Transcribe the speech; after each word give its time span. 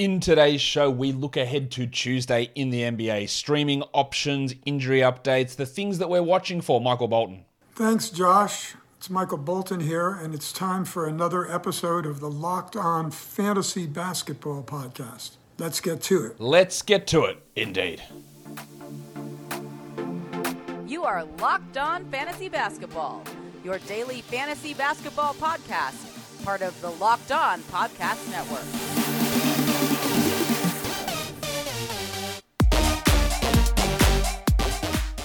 In 0.00 0.18
today's 0.18 0.62
show, 0.62 0.88
we 0.88 1.12
look 1.12 1.36
ahead 1.36 1.70
to 1.72 1.86
Tuesday 1.86 2.50
in 2.54 2.70
the 2.70 2.80
NBA, 2.84 3.28
streaming 3.28 3.82
options, 3.92 4.54
injury 4.64 5.00
updates, 5.00 5.56
the 5.56 5.66
things 5.66 5.98
that 5.98 6.08
we're 6.08 6.22
watching 6.22 6.62
for. 6.62 6.80
Michael 6.80 7.06
Bolton. 7.06 7.44
Thanks, 7.74 8.08
Josh. 8.08 8.76
It's 8.96 9.10
Michael 9.10 9.36
Bolton 9.36 9.80
here, 9.80 10.08
and 10.08 10.34
it's 10.34 10.54
time 10.54 10.86
for 10.86 11.06
another 11.06 11.46
episode 11.52 12.06
of 12.06 12.20
the 12.20 12.30
Locked 12.30 12.76
On 12.76 13.10
Fantasy 13.10 13.86
Basketball 13.86 14.62
Podcast. 14.62 15.32
Let's 15.58 15.82
get 15.82 16.00
to 16.04 16.24
it. 16.28 16.40
Let's 16.40 16.80
get 16.80 17.06
to 17.08 17.24
it, 17.24 17.42
indeed. 17.54 18.02
You 20.86 21.04
are 21.04 21.26
Locked 21.38 21.76
On 21.76 22.06
Fantasy 22.06 22.48
Basketball, 22.48 23.22
your 23.62 23.78
daily 23.80 24.22
fantasy 24.22 24.72
basketball 24.72 25.34
podcast, 25.34 26.42
part 26.42 26.62
of 26.62 26.80
the 26.80 26.90
Locked 26.92 27.32
On 27.32 27.60
Podcast 27.64 28.30
Network. 28.30 28.99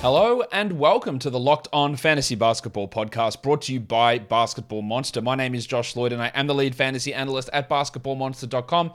Hello 0.06 0.44
and 0.52 0.78
welcome 0.78 1.18
to 1.18 1.32
the 1.32 1.40
Locked 1.40 1.68
On 1.74 1.96
Fantasy 1.96 2.36
Basketball 2.36 2.88
podcast 2.88 3.42
brought 3.42 3.64
to 3.64 3.74
you 3.74 3.80
by 3.80 4.20
Basketball 4.20 4.84
Monster. 4.84 5.20
My 5.20 5.34
name 5.34 5.56
is 5.56 5.66
Josh 5.66 5.96
Lloyd 5.96 6.14
and 6.14 6.22
I 6.22 6.28
am 6.36 6.46
the 6.46 6.54
lead 6.54 6.76
fantasy 6.76 7.12
analyst 7.12 7.50
at 7.52 7.68
basketballmonster.com. 7.68 8.94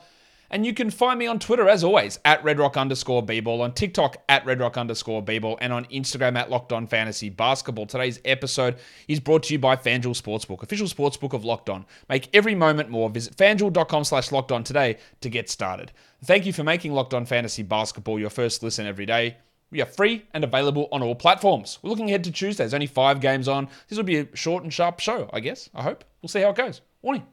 And 0.50 0.64
you 0.64 0.72
can 0.72 0.88
find 0.88 1.18
me 1.18 1.26
on 1.26 1.40
Twitter 1.40 1.68
as 1.68 1.82
always 1.82 2.20
at 2.24 2.40
redrock 2.44 2.76
underscore 2.76 3.26
bball, 3.26 3.60
on 3.60 3.74
TikTok 3.74 4.18
at 4.28 4.44
redrock 4.44 4.76
underscore 4.76 5.20
bball, 5.20 5.58
and 5.60 5.72
on 5.72 5.84
Instagram 5.86 6.38
at 6.38 6.48
Locked 6.48 6.72
On 6.72 6.86
Fantasy 6.86 7.28
Basketball. 7.28 7.86
Today's 7.86 8.20
episode 8.24 8.76
is 9.08 9.18
brought 9.18 9.42
to 9.42 9.52
you 9.52 9.58
by 9.58 9.74
FanDuel 9.74 10.14
Sportsbook, 10.14 10.62
official 10.62 10.86
sportsbook 10.86 11.32
of 11.32 11.44
Locked 11.44 11.70
On. 11.70 11.86
Make 12.08 12.28
every 12.32 12.54
moment 12.54 12.88
more. 12.88 13.10
Visit 13.10 13.36
fanduel.com 13.36 14.04
slash 14.04 14.30
locked 14.30 14.52
on 14.52 14.62
today 14.62 14.96
to 15.22 15.28
get 15.28 15.50
started. 15.50 15.90
Thank 16.24 16.46
you 16.46 16.52
for 16.52 16.62
making 16.62 16.92
Locked 16.92 17.14
On 17.14 17.26
Fantasy 17.26 17.64
Basketball 17.64 18.20
your 18.20 18.30
first 18.30 18.62
listen 18.62 18.86
every 18.86 19.06
day. 19.06 19.38
We 19.70 19.80
are 19.82 19.86
free 19.86 20.24
and 20.34 20.42
available 20.42 20.88
on 20.90 21.02
all 21.02 21.14
platforms. 21.14 21.78
We're 21.82 21.90
looking 21.90 22.08
ahead 22.08 22.24
to 22.24 22.32
Tuesday. 22.32 22.64
There's 22.64 22.74
only 22.74 22.86
five 22.86 23.20
games 23.20 23.46
on. 23.48 23.68
This 23.88 23.96
will 23.96 24.04
be 24.04 24.18
a 24.18 24.36
short 24.36 24.64
and 24.64 24.72
sharp 24.72 25.00
show, 25.00 25.30
I 25.32 25.40
guess. 25.40 25.70
I 25.74 25.82
hope. 25.82 26.04
We'll 26.22 26.28
see 26.28 26.40
how 26.40 26.50
it 26.50 26.56
goes. 26.56 26.80
Warning. 27.02 27.26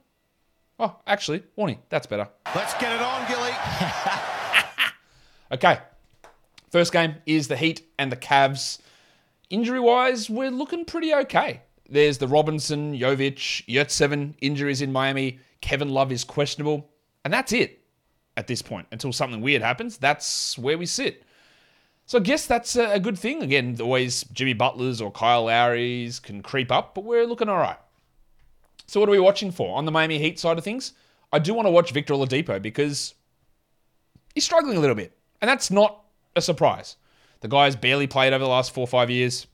Oh, 0.80 0.96
actually, 1.08 1.44
warning. 1.56 1.80
That's 1.90 2.06
better. 2.06 2.30
Let's 2.54 2.76
get 2.76 2.94
it 2.94 3.02
on, 3.02 3.28
Gilly. 3.28 3.52
Okay. 5.52 5.80
First 6.72 6.92
game 6.92 7.16
is 7.26 7.48
the 7.48 7.56
Heat 7.56 7.82
and 7.98 8.12
the 8.12 8.18
Cavs. 8.18 8.80
Injury 9.50 9.80
wise, 9.80 10.30
we're 10.30 10.52
looking 10.52 10.84
pretty 10.84 11.14
okay. 11.14 11.62
There's 11.90 12.18
the 12.18 12.28
Robinson, 12.28 12.98
Jovic, 12.98 13.66
Yurtseven 13.66 14.34
injuries 14.42 14.82
in 14.82 14.92
Miami. 14.92 15.40
Kevin 15.62 15.90
Love 15.90 16.12
is 16.12 16.26
questionable. 16.26 16.90
And 17.24 17.34
that's 17.34 17.54
it 17.54 17.80
at 18.36 18.48
this 18.48 18.62
point. 18.62 18.88
Until 18.92 19.14
something 19.14 19.40
weird 19.40 19.62
happens, 19.62 19.98
that's 19.98 20.58
where 20.58 20.78
we 20.78 20.86
sit. 20.86 21.24
So 22.08 22.20
I 22.20 22.22
guess 22.22 22.46
that's 22.46 22.78
a 22.78 23.02
good 23.02 23.20
thing. 23.20 23.44
Again, 23.44 23.78
always 23.82 24.24
Jimmy 24.32 24.54
Butler's 24.54 25.02
or 25.02 25.12
Kyle 25.12 25.44
Lowry's 25.44 26.22
can 26.22 26.42
creep 26.42 26.72
up, 26.72 26.96
but 26.96 27.04
we're 27.04 27.26
looking 27.26 27.50
all 27.50 27.58
right. 27.58 27.78
So 28.88 29.02
what 29.02 29.10
are 29.10 29.12
we 29.12 29.20
watching 29.20 29.52
for? 29.52 29.76
On 29.78 29.84
the 29.84 29.92
Miami 29.92 30.18
Heat 30.18 30.40
side 30.40 30.58
of 30.58 30.64
things, 30.64 30.94
I 31.34 31.40
do 31.40 31.54
want 31.54 31.66
to 31.66 31.72
watch 31.72 31.92
Victor 31.92 32.14
Oladipo 32.14 32.62
because 32.62 33.14
he's 34.34 34.46
struggling 34.46 34.78
a 34.78 34.80
little 34.80 34.96
bit. 34.96 35.18
And 35.42 35.50
that's 35.50 35.70
not 35.70 36.06
a 36.34 36.42
surprise. 36.42 36.96
The 37.42 37.50
guy's 37.50 37.76
barely 37.76 38.08
played 38.08 38.32
over 38.32 38.46
the 38.46 38.50
last 38.50 38.74
four 38.74 38.86
or 38.86 38.88
five 38.88 39.10
years. 39.10 39.46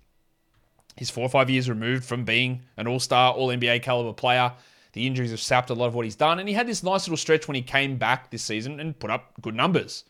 He's 0.95 1.09
four 1.09 1.25
or 1.25 1.29
five 1.29 1.49
years 1.49 1.67
removed 1.67 2.05
from 2.05 2.23
being 2.23 2.61
an 2.77 2.87
all 2.87 2.99
star, 2.99 3.33
all 3.33 3.47
NBA 3.47 3.81
caliber 3.81 4.13
player. 4.13 4.53
The 4.91 5.07
injuries 5.07 5.31
have 5.31 5.39
sapped 5.39 5.71
a 5.71 5.73
lot 5.73 5.87
of 5.87 5.95
what 5.95 6.05
he's 6.05 6.15
done. 6.15 6.37
And 6.37 6.47
he 6.47 6.53
had 6.53 6.67
this 6.67 6.83
nice 6.83 7.07
little 7.07 7.17
stretch 7.17 7.47
when 7.47 7.55
he 7.55 7.63
came 7.63 7.97
back 7.97 8.29
this 8.29 8.43
season 8.43 8.79
and 8.79 8.99
put 8.99 9.09
up 9.09 9.33
good 9.41 9.55
numbers. 9.55 10.03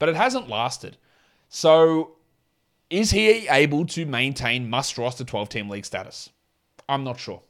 But 0.00 0.08
it 0.08 0.16
hasn't 0.16 0.48
lasted. 0.48 0.96
So, 1.50 2.16
is 2.88 3.10
he 3.10 3.46
able 3.48 3.84
to 3.86 4.06
maintain 4.06 4.70
must 4.70 4.96
roster 4.96 5.24
12 5.24 5.48
team 5.48 5.68
league 5.68 5.84
status? 5.84 6.30
I'm 6.88 7.04
not 7.04 7.20
sure. 7.20 7.42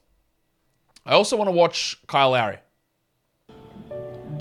I 1.05 1.13
also 1.13 1.37
want 1.37 1.47
to 1.47 1.53
watch 1.53 1.97
Kyle 2.07 2.31
Lowry 2.31 2.57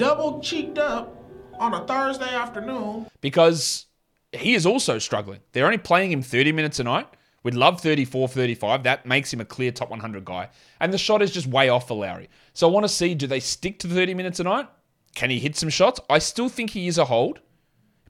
double 0.01 0.41
cheeked 0.41 0.79
up 0.79 1.15
on 1.59 1.75
a 1.75 1.87
Thursday 1.87 2.35
afternoon. 2.35 3.07
because 3.21 3.85
he 4.33 4.55
is 4.55 4.65
also 4.65 4.99
struggling. 4.99 5.41
They're 5.53 5.67
only 5.67 5.77
playing 5.77 6.11
him 6.11 6.23
30 6.23 6.53
minutes 6.53 6.81
a 6.81 6.85
night. 6.85 7.07
We'd 7.43 7.55
love 7.55 7.83
34, 7.83 8.29
35. 8.29 8.83
That 8.85 9.05
makes 9.05 9.31
him 9.31 9.43
a 9.43 9.45
clear 9.45 9.73
top 9.73 9.91
100 9.91 10.25
guy. 10.25 10.49
And 10.81 10.91
the 10.91 10.97
shot 10.97 11.21
is 11.21 11.31
just 11.31 11.47
way 11.47 11.69
off 11.69 11.87
for 11.87 11.99
Lowry. 11.99 12.31
So 12.55 12.67
I 12.67 12.73
want 12.73 12.85
to 12.85 12.89
see 12.89 13.15
do 13.15 13.27
they 13.27 13.41
stick 13.41 13.79
to 13.81 13.89
30 13.89 14.15
minutes 14.15 14.41
a 14.41 14.45
night? 14.45 14.69
Can 15.15 15.29
he 15.29 15.39
hit 15.39 15.55
some 15.55 15.69
shots? 15.69 16.01
I 16.09 16.19
still 16.19 16.49
think 16.49 16.71
he 16.71 16.89
is 16.89 16.97
a 16.97 17.05
hold. 17.05 17.41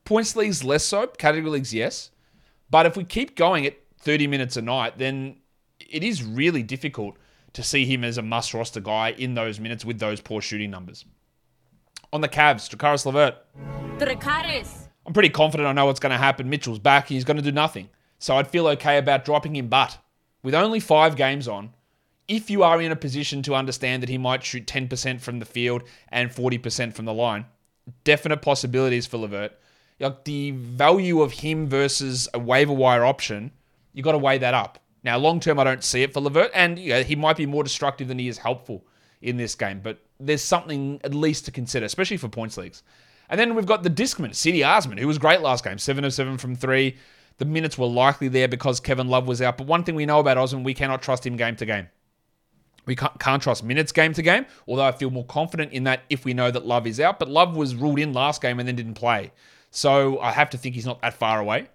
Points 0.04 0.34
leagues 0.36 0.64
less 0.64 0.84
so, 0.84 1.06
category 1.06 1.50
leagues 1.50 1.74
yes. 1.74 2.10
But 2.70 2.86
if 2.86 2.96
we 2.96 3.04
keep 3.04 3.36
going 3.36 3.66
at 3.66 3.76
30 3.98 4.26
minutes 4.26 4.56
a 4.56 4.62
night, 4.62 4.98
then 4.98 5.36
it 5.78 6.02
is 6.02 6.22
really 6.22 6.62
difficult 6.62 7.16
to 7.52 7.62
see 7.62 7.84
him 7.84 8.04
as 8.04 8.18
a 8.18 8.22
must 8.22 8.54
roster 8.54 8.80
guy 8.80 9.10
in 9.10 9.34
those 9.34 9.58
minutes 9.58 9.84
with 9.84 9.98
those 9.98 10.20
poor 10.20 10.40
shooting 10.40 10.70
numbers. 10.70 11.04
On 12.12 12.20
the 12.20 12.28
Cavs, 12.28 12.68
Dracaris 12.74 13.06
Levert. 13.06 13.36
Dracaris. 13.98 14.88
I'm 15.06 15.12
pretty 15.12 15.28
confident 15.28 15.68
I 15.68 15.72
know 15.72 15.86
what's 15.86 16.00
going 16.00 16.12
to 16.12 16.18
happen. 16.18 16.48
Mitchell's 16.48 16.78
back. 16.78 17.08
He's 17.08 17.24
going 17.24 17.36
to 17.36 17.42
do 17.42 17.52
nothing. 17.52 17.88
So 18.18 18.36
I'd 18.36 18.48
feel 18.48 18.68
okay 18.68 18.98
about 18.98 19.24
dropping 19.24 19.56
him. 19.56 19.68
But 19.68 19.98
with 20.42 20.54
only 20.54 20.80
five 20.80 21.16
games 21.16 21.48
on, 21.48 21.74
if 22.28 22.48
you 22.50 22.62
are 22.62 22.80
in 22.80 22.92
a 22.92 22.96
position 22.96 23.42
to 23.42 23.54
understand 23.54 24.02
that 24.02 24.08
he 24.08 24.18
might 24.18 24.44
shoot 24.44 24.66
10% 24.66 25.20
from 25.20 25.40
the 25.40 25.44
field 25.44 25.82
and 26.10 26.30
40% 26.30 26.94
from 26.94 27.04
the 27.04 27.14
line, 27.14 27.46
definite 28.04 28.42
possibilities 28.42 29.06
for 29.06 29.18
Levert. 29.18 29.52
Like 30.00 30.24
the 30.24 30.52
value 30.52 31.20
of 31.20 31.32
him 31.32 31.68
versus 31.68 32.28
a 32.32 32.38
waiver 32.38 32.72
wire 32.72 33.04
option, 33.04 33.52
you 33.92 34.02
got 34.02 34.12
to 34.12 34.18
weigh 34.18 34.38
that 34.38 34.54
up. 34.54 34.78
Now, 35.02 35.18
long 35.18 35.40
term, 35.40 35.58
I 35.58 35.64
don't 35.64 35.84
see 35.84 36.02
it 36.02 36.12
for 36.12 36.20
Levert, 36.20 36.50
and 36.54 36.78
you 36.78 36.90
know, 36.90 37.02
he 37.02 37.16
might 37.16 37.36
be 37.36 37.46
more 37.46 37.62
destructive 37.62 38.08
than 38.08 38.18
he 38.18 38.28
is 38.28 38.38
helpful 38.38 38.84
in 39.22 39.36
this 39.36 39.54
game. 39.54 39.80
But 39.82 39.98
there's 40.18 40.42
something 40.42 41.00
at 41.04 41.14
least 41.14 41.44
to 41.46 41.50
consider, 41.50 41.86
especially 41.86 42.16
for 42.16 42.28
points 42.28 42.56
leagues. 42.56 42.82
And 43.28 43.38
then 43.38 43.54
we've 43.54 43.66
got 43.66 43.82
the 43.82 43.90
Discman, 43.90 44.30
Cedi 44.30 44.66
Osman, 44.66 44.98
who 44.98 45.06
was 45.06 45.18
great 45.18 45.40
last 45.40 45.64
game, 45.64 45.78
seven 45.78 46.04
of 46.04 46.12
seven 46.12 46.36
from 46.36 46.54
three. 46.54 46.96
The 47.38 47.44
minutes 47.44 47.78
were 47.78 47.86
likely 47.86 48.28
there 48.28 48.48
because 48.48 48.80
Kevin 48.80 49.08
Love 49.08 49.26
was 49.26 49.40
out. 49.40 49.56
But 49.56 49.66
one 49.66 49.84
thing 49.84 49.94
we 49.94 50.04
know 50.04 50.18
about 50.18 50.36
Osman, 50.36 50.64
we 50.64 50.74
cannot 50.74 51.00
trust 51.00 51.26
him 51.26 51.36
game 51.36 51.56
to 51.56 51.64
game. 51.64 51.88
We 52.86 52.96
can't 52.96 53.42
trust 53.42 53.62
minutes 53.62 53.92
game 53.92 54.12
to 54.14 54.22
game, 54.22 54.46
although 54.66 54.84
I 54.84 54.92
feel 54.92 55.10
more 55.10 55.24
confident 55.26 55.72
in 55.72 55.84
that 55.84 56.02
if 56.10 56.24
we 56.24 56.34
know 56.34 56.50
that 56.50 56.66
Love 56.66 56.86
is 56.86 56.98
out. 56.98 57.18
But 57.18 57.28
Love 57.28 57.56
was 57.56 57.74
ruled 57.74 58.00
in 58.00 58.12
last 58.12 58.42
game 58.42 58.58
and 58.58 58.66
then 58.66 58.74
didn't 58.74 58.94
play. 58.94 59.32
So 59.70 60.20
I 60.20 60.32
have 60.32 60.50
to 60.50 60.58
think 60.58 60.74
he's 60.74 60.86
not 60.86 61.00
that 61.02 61.14
far 61.14 61.40
away. 61.40 61.68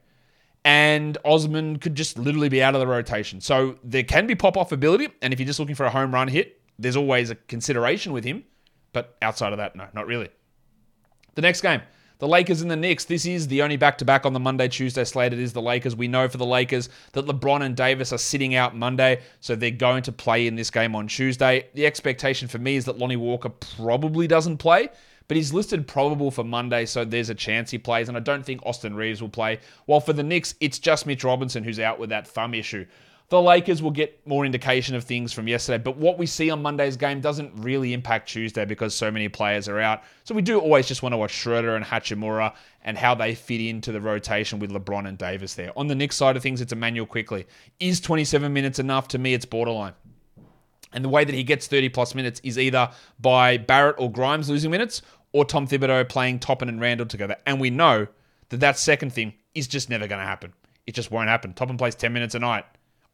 And 0.63 1.17
Osman 1.23 1.78
could 1.78 1.95
just 1.95 2.17
literally 2.17 2.50
be 2.50 2.61
out 2.63 2.73
of 2.73 2.81
the 2.81 2.88
rotation. 2.88 3.39
So 3.39 3.78
there 3.83 4.03
can 4.03 4.25
be 4.25 4.35
pop 4.35 4.57
off 4.57 4.72
ability. 4.72 5.09
And 5.22 5.31
if 5.31 5.39
you're 5.39 5.47
just 5.47 5.59
looking 5.59 5.75
for 5.75 5.85
a 5.85 5.91
home 5.91 6.13
run 6.13 6.28
hit, 6.28 6.59
there's 6.79 6.95
always 6.95 7.29
a 7.29 7.35
consideration 7.35 8.13
with 8.13 8.23
him. 8.23 8.44
But 8.91 9.16
outside 9.22 9.53
of 9.53 9.57
that, 9.57 9.75
no, 9.75 9.88
not 9.94 10.07
really. 10.07 10.29
The 11.35 11.41
next 11.41 11.61
game, 11.61 11.81
the 12.19 12.28
Lakers 12.28 12.61
and 12.61 12.72
the 12.72 12.75
Knicks. 12.75 13.06
This 13.06 13.25
is 13.25 13.47
the 13.47 13.61
only 13.61 13.78
back 13.78 13.97
to 14.00 14.06
back 14.06 14.25
on 14.25 14.33
the 14.33 14.39
Monday 14.39 14.67
Tuesday 14.67 15.03
slate. 15.03 15.33
It 15.33 15.39
is 15.39 15.53
the 15.53 15.62
Lakers. 15.62 15.95
We 15.95 16.07
know 16.07 16.27
for 16.27 16.38
the 16.38 16.45
Lakers 16.45 16.89
that 17.12 17.25
LeBron 17.25 17.62
and 17.62 17.75
Davis 17.75 18.13
are 18.13 18.17
sitting 18.17 18.56
out 18.56 18.75
Monday, 18.75 19.22
so 19.41 19.56
they're 19.56 19.72
going 19.72 20.03
to 20.03 20.12
play 20.12 20.47
in 20.47 20.56
this 20.56 20.72
game 20.72 20.95
on 20.95 21.07
Tuesday. 21.07 21.67
The 21.73 21.85
expectation 21.85 22.47
for 22.47 22.57
me 22.57 22.77
is 22.77 22.85
that 22.85 22.97
Lonnie 22.97 23.17
Walker 23.17 23.50
probably 23.50 24.27
doesn't 24.27 24.57
play, 24.57 24.89
but 25.28 25.38
he's 25.38 25.53
listed 25.53 25.88
probable 25.88 26.31
for 26.31 26.44
Monday, 26.44 26.86
so 26.86 27.03
there's 27.03 27.30
a 27.30 27.36
chance 27.36 27.72
he 27.72 27.78
plays, 27.78 28.08
and 28.08 28.18
I 28.18 28.22
don't 28.22 28.46
think 28.46 28.66
Austin 28.66 28.96
Reaves 28.96 29.22
will 29.22 29.30
play. 29.30 29.59
While 29.86 30.00
for 30.00 30.13
the 30.13 30.24
Knicks, 30.24 30.56
it's 30.59 30.80
just 30.80 31.06
Mitch 31.06 31.24
Robinson 31.24 31.63
who's 31.63 31.80
out 31.80 32.00
with 32.00 32.09
that 32.09 32.28
thumb 32.28 32.53
issue. 32.53 32.86
The 33.30 33.41
Lakers 33.41 33.81
will 33.81 33.91
get 33.91 34.25
more 34.28 34.46
indication 34.46 34.96
of 34.96 35.03
things 35.03 35.34
from 35.34 35.47
yesterday, 35.47 35.84
but 35.84 35.97
what 35.97 36.19
we 36.19 36.28
see 36.28 36.52
on 36.52 36.62
Monday's 36.62 36.96
game 36.96 37.22
doesn't 37.22 37.53
really 37.56 37.91
impact 37.94 38.30
Tuesday 38.30 38.66
because 38.66 38.94
so 38.94 39.09
many 39.09 39.30
players 39.30 39.68
are 39.68 39.80
out. 39.80 40.03
So 40.25 40.36
we 40.36 40.44
do 40.44 40.59
always 40.59 40.88
just 40.88 41.01
want 41.01 41.13
to 41.13 41.18
watch 41.18 41.31
Schroeder 41.31 41.75
and 41.75 41.83
Hachimura 41.83 42.54
and 42.83 42.95
how 42.95 43.16
they 43.16 43.33
fit 43.33 43.62
into 43.62 43.92
the 43.92 44.00
rotation 44.00 44.60
with 44.60 44.69
LeBron 44.69 45.07
and 45.07 45.18
Davis 45.18 45.56
there. 45.56 45.72
On 45.75 45.88
the 45.88 45.95
Knicks 45.95 46.16
side 46.16 46.38
of 46.38 46.44
things, 46.44 46.62
it's 46.62 46.72
Immanuel 46.72 47.07
Quickley. 47.07 47.48
Is 47.80 48.00
27 48.00 48.54
minutes 48.54 48.77
enough? 48.77 49.07
To 49.07 49.18
me, 49.18 49.33
it's 49.33 49.45
borderline. 49.45 49.94
And 50.94 51.04
the 51.04 51.10
way 51.10 51.26
that 51.26 51.36
he 51.36 51.44
gets 51.44 51.68
30 51.68 51.90
plus 51.90 52.16
minutes 52.16 52.40
is 52.44 52.58
either 52.58 52.90
by 53.20 53.58
Barrett 53.58 53.96
or 54.00 54.12
Grimes 54.12 54.50
losing 54.50 54.72
minutes 54.72 55.02
or 55.34 55.44
Tom 55.44 55.68
Thibodeau 55.68 56.08
playing 56.08 56.40
Toppin 56.40 56.70
and 56.70 56.80
Randle 56.80 57.06
together. 57.06 57.36
And 57.46 57.60
we 57.60 57.70
know 57.70 58.08
that 58.50 58.60
that 58.62 58.78
second 58.78 59.12
thing 59.12 59.34
is 59.54 59.68
just 59.68 59.90
never 59.90 60.08
going 60.08 60.22
to 60.22 60.26
happen. 60.26 60.54
It 60.88 60.94
just 60.94 61.12
won't 61.12 61.30
happen. 61.30 61.54
Toppin 61.54 61.78
plays 61.78 61.96
10 61.96 62.14
minutes 62.14 62.36
a 62.36 62.40
night. 62.40 62.66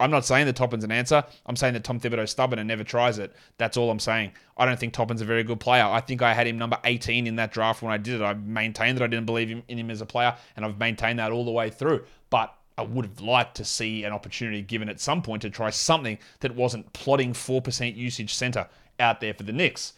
I'm 0.02 0.12
not 0.12 0.26
saying 0.26 0.48
that 0.48 0.56
Toppin's 0.56 0.84
an 0.84 0.92
answer. 0.92 1.24
I'm 1.46 1.56
saying 1.56 1.76
that 1.76 1.84
Tom 1.84 2.00
Thibodeau's 2.00 2.32
stubborn 2.32 2.58
and 2.58 2.68
never 2.68 2.84
tries 2.84 3.20
it. 3.20 3.34
That's 3.58 3.78
all 3.78 3.92
I'm 3.92 4.00
saying. 4.00 4.32
I 4.58 4.66
don't 4.66 4.80
think 4.80 4.94
Toppin's 4.94 5.22
a 5.22 5.26
very 5.26 5.44
good 5.44 5.60
player. 5.60 5.84
I 5.84 6.02
think 6.02 6.24
I 6.24 6.34
had 6.34 6.48
him 6.48 6.58
number 6.58 6.78
18 6.84 7.28
in 7.28 7.36
that 7.36 7.52
draft 7.52 7.84
when 7.84 7.94
I 7.94 7.98
did 7.98 8.20
it. 8.20 8.24
I 8.24 8.34
maintained 8.34 8.98
that 8.98 9.04
I 9.04 9.08
didn't 9.08 9.28
believe 9.28 9.64
in 9.68 9.78
him 9.78 9.92
as 9.92 10.02
a 10.02 10.06
player, 10.06 10.36
and 10.56 10.66
I've 10.66 10.80
maintained 10.80 11.20
that 11.20 11.32
all 11.32 11.46
the 11.46 11.52
way 11.52 11.70
through. 11.70 12.04
But 12.32 12.54
I 12.78 12.84
would 12.84 13.06
have 13.06 13.22
liked 13.22 13.56
to 13.58 13.66
see 13.66 14.04
an 14.04 14.14
opportunity 14.14 14.62
given 14.62 14.90
at 14.90 15.00
some 15.00 15.22
point 15.22 15.42
to 15.44 15.50
try 15.50 15.70
something 15.70 16.18
that 16.40 16.56
wasn't 16.56 16.92
plotting 16.94 17.34
4% 17.34 17.96
usage 17.96 18.34
center 18.34 18.68
out 19.00 19.20
there 19.20 19.34
for 19.34 19.44
the 19.44 19.52
Knicks. 19.52 19.94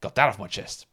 Got 0.00 0.14
that 0.16 0.28
off 0.28 0.38
my 0.38 0.46
chest. 0.46 0.86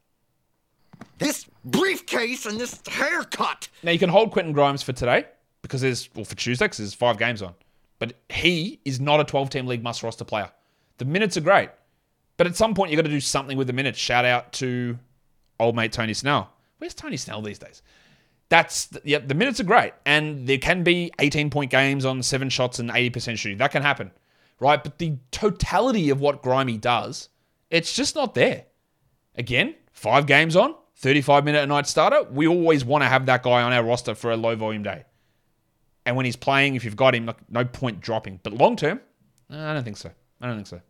this 1.20 1.46
briefcase 1.66 2.46
and 2.46 2.60
this 2.60 2.80
haircut. 2.88 3.68
Now 3.84 3.92
you 3.92 4.00
can 4.00 4.10
hold 4.10 4.32
Quentin 4.32 4.54
Grimes 4.54 4.82
for 4.84 4.94
today 4.94 5.26
because 5.62 5.82
there's 5.82 6.10
well 6.16 6.26
for 6.26 6.36
Tuesday 6.36 6.66
because 6.66 6.78
there's 6.78 6.94
five 6.94 7.18
games 7.18 7.42
on. 7.42 7.54
But 8.00 8.14
he 8.30 8.80
is 8.86 9.00
not 9.00 9.20
a 9.20 9.24
12 9.24 9.50
team 9.50 9.68
league 9.68 9.84
must 9.84 10.04
roster 10.04 10.26
player. 10.26 10.52
The 10.98 11.06
minutes 11.06 11.38
are 11.38 11.42
great. 11.42 11.70
But 12.38 12.48
at 12.48 12.56
some 12.56 12.74
point 12.74 12.92
you've 12.92 12.98
got 12.98 13.06
to 13.06 13.10
do 13.10 13.20
something 13.20 13.58
with 13.58 13.68
the 13.68 13.74
minutes. 13.74 14.00
Shout 14.00 14.26
out 14.26 14.52
to 14.54 14.98
old 15.60 15.76
mate 15.76 15.92
Tony 15.92 16.14
Snell. 16.14 16.50
Where's 16.80 16.94
Tony 16.94 17.18
Snell 17.18 17.42
these 17.42 17.60
days? 17.60 17.82
That's 18.54 18.90
yeah, 19.04 19.18
the 19.18 19.34
minutes 19.34 19.60
are 19.60 19.64
great. 19.64 19.94
And 20.06 20.46
there 20.46 20.60
can 20.60 20.84
be 20.84 21.12
18 21.18 21.50
point 21.50 21.72
games 21.72 22.06
on 22.06 22.22
seven 22.22 22.50
shots 22.50 22.78
and 22.78 22.92
80% 22.92 23.36
shooting. 23.40 23.58
That 23.58 23.72
can 23.72 23.82
happen. 23.82 24.12
Right? 24.60 24.84
But 24.84 25.00
the 25.00 25.18
totality 25.32 26.12
of 26.12 26.22
what 26.22 26.44
Grimey 26.44 26.80
does, 26.80 27.30
it's 27.72 27.96
just 27.96 28.14
not 28.14 28.36
there. 28.36 28.66
Again, 29.36 29.74
five 29.92 30.28
games 30.28 30.56
on, 30.56 30.76
35 30.98 31.46
minute 31.46 31.64
a 31.64 31.66
night 31.66 31.88
starter. 31.88 32.22
We 32.30 32.46
always 32.48 32.86
want 32.86 33.04
to 33.04 33.08
have 33.08 33.26
that 33.26 33.42
guy 33.42 33.64
on 33.64 33.74
our 33.74 33.84
roster 33.84 34.14
for 34.14 34.30
a 34.30 34.38
low 34.38 34.56
volume 34.56 34.84
day. 34.84 35.06
And 36.06 36.16
when 36.16 36.26
he's 36.26 36.36
playing, 36.36 36.76
if 36.76 36.86
you've 36.86 36.96
got 36.96 37.16
him, 37.16 37.32
no 37.50 37.66
point 37.66 38.02
dropping. 38.02 38.40
But 38.44 38.54
long 38.54 38.76
term, 38.76 39.02
I 39.50 39.74
don't 39.74 39.84
think 39.84 39.98
so. 39.98 40.12
I 40.40 40.46
don't 40.46 40.58
think 40.58 40.68
so. 40.68 40.82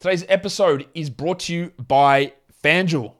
Today's 0.00 0.24
episode 0.30 0.88
is 0.94 1.10
brought 1.10 1.40
to 1.40 1.52
you 1.52 1.72
by 1.86 2.32
FanDuel. 2.64 3.12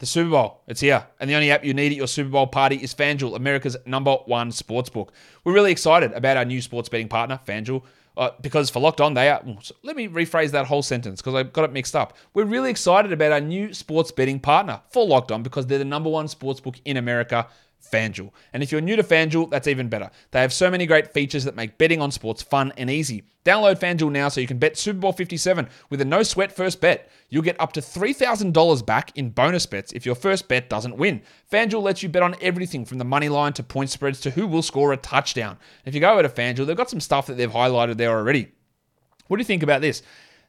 The 0.00 0.06
Super 0.06 0.30
Bowl, 0.30 0.62
it's 0.66 0.80
here. 0.80 1.06
And 1.20 1.28
the 1.28 1.34
only 1.34 1.50
app 1.50 1.62
you 1.62 1.74
need 1.74 1.92
at 1.92 1.96
your 1.98 2.06
Super 2.06 2.30
Bowl 2.30 2.46
party 2.46 2.76
is 2.76 2.94
FanDuel, 2.94 3.36
America's 3.36 3.76
number 3.84 4.14
one 4.24 4.50
sportsbook. 4.50 5.10
We're 5.44 5.52
really 5.52 5.70
excited 5.70 6.12
about 6.12 6.38
our 6.38 6.44
new 6.46 6.62
sports 6.62 6.88
betting 6.88 7.08
partner, 7.08 7.38
FanDuel. 7.46 7.82
Uh, 8.16 8.30
because 8.40 8.70
for 8.70 8.80
Locked 8.80 9.02
On, 9.02 9.12
they 9.12 9.28
are. 9.28 9.42
Let 9.82 9.96
me 9.96 10.08
rephrase 10.08 10.52
that 10.52 10.66
whole 10.66 10.82
sentence 10.82 11.20
because 11.20 11.34
I 11.34 11.42
got 11.42 11.64
it 11.64 11.72
mixed 11.72 11.94
up. 11.94 12.16
We're 12.32 12.44
really 12.44 12.70
excited 12.70 13.12
about 13.12 13.32
our 13.32 13.40
new 13.40 13.74
sports 13.74 14.10
betting 14.10 14.40
partner 14.40 14.80
for 14.90 15.06
Locked 15.06 15.32
On 15.32 15.42
because 15.42 15.66
they're 15.66 15.78
the 15.78 15.84
number 15.84 16.08
one 16.08 16.26
sportsbook 16.26 16.80
in 16.86 16.96
America 16.96 17.46
FanDuel. 17.80 18.30
And 18.52 18.62
if 18.62 18.70
you're 18.70 18.80
new 18.80 18.96
to 18.96 19.02
FanDuel, 19.02 19.50
that's 19.50 19.68
even 19.68 19.88
better. 19.88 20.10
They 20.30 20.40
have 20.40 20.52
so 20.52 20.70
many 20.70 20.86
great 20.86 21.12
features 21.12 21.44
that 21.44 21.56
make 21.56 21.78
betting 21.78 22.00
on 22.00 22.10
sports 22.10 22.42
fun 22.42 22.72
and 22.76 22.90
easy. 22.90 23.24
Download 23.44 23.78
FanDuel 23.78 24.12
now 24.12 24.28
so 24.28 24.40
you 24.40 24.46
can 24.46 24.58
bet 24.58 24.76
Super 24.76 24.98
Bowl 25.00 25.12
57 25.12 25.68
with 25.88 26.00
a 26.00 26.04
no 26.04 26.22
sweat 26.22 26.52
first 26.52 26.80
bet. 26.80 27.10
You'll 27.28 27.42
get 27.42 27.60
up 27.60 27.72
to 27.72 27.80
$3,000 27.80 28.86
back 28.86 29.16
in 29.16 29.30
bonus 29.30 29.66
bets 29.66 29.92
if 29.92 30.04
your 30.04 30.14
first 30.14 30.46
bet 30.46 30.68
doesn't 30.68 30.96
win. 30.96 31.22
FanDuel 31.50 31.82
lets 31.82 32.02
you 32.02 32.08
bet 32.08 32.22
on 32.22 32.36
everything 32.40 32.84
from 32.84 32.98
the 32.98 33.04
money 33.04 33.28
line 33.28 33.52
to 33.54 33.62
point 33.62 33.90
spreads 33.90 34.20
to 34.20 34.30
who 34.30 34.46
will 34.46 34.62
score 34.62 34.92
a 34.92 34.96
touchdown. 34.96 35.58
If 35.84 35.94
you 35.94 36.00
go 36.00 36.12
over 36.12 36.22
to 36.22 36.28
FanDuel, 36.28 36.66
they've 36.66 36.76
got 36.76 36.90
some 36.90 37.00
stuff 37.00 37.26
that 37.26 37.36
they've 37.36 37.50
highlighted 37.50 37.96
there 37.96 38.16
already. 38.16 38.52
What 39.28 39.36
do 39.36 39.40
you 39.40 39.46
think 39.46 39.62
about 39.62 39.80
this? 39.80 40.02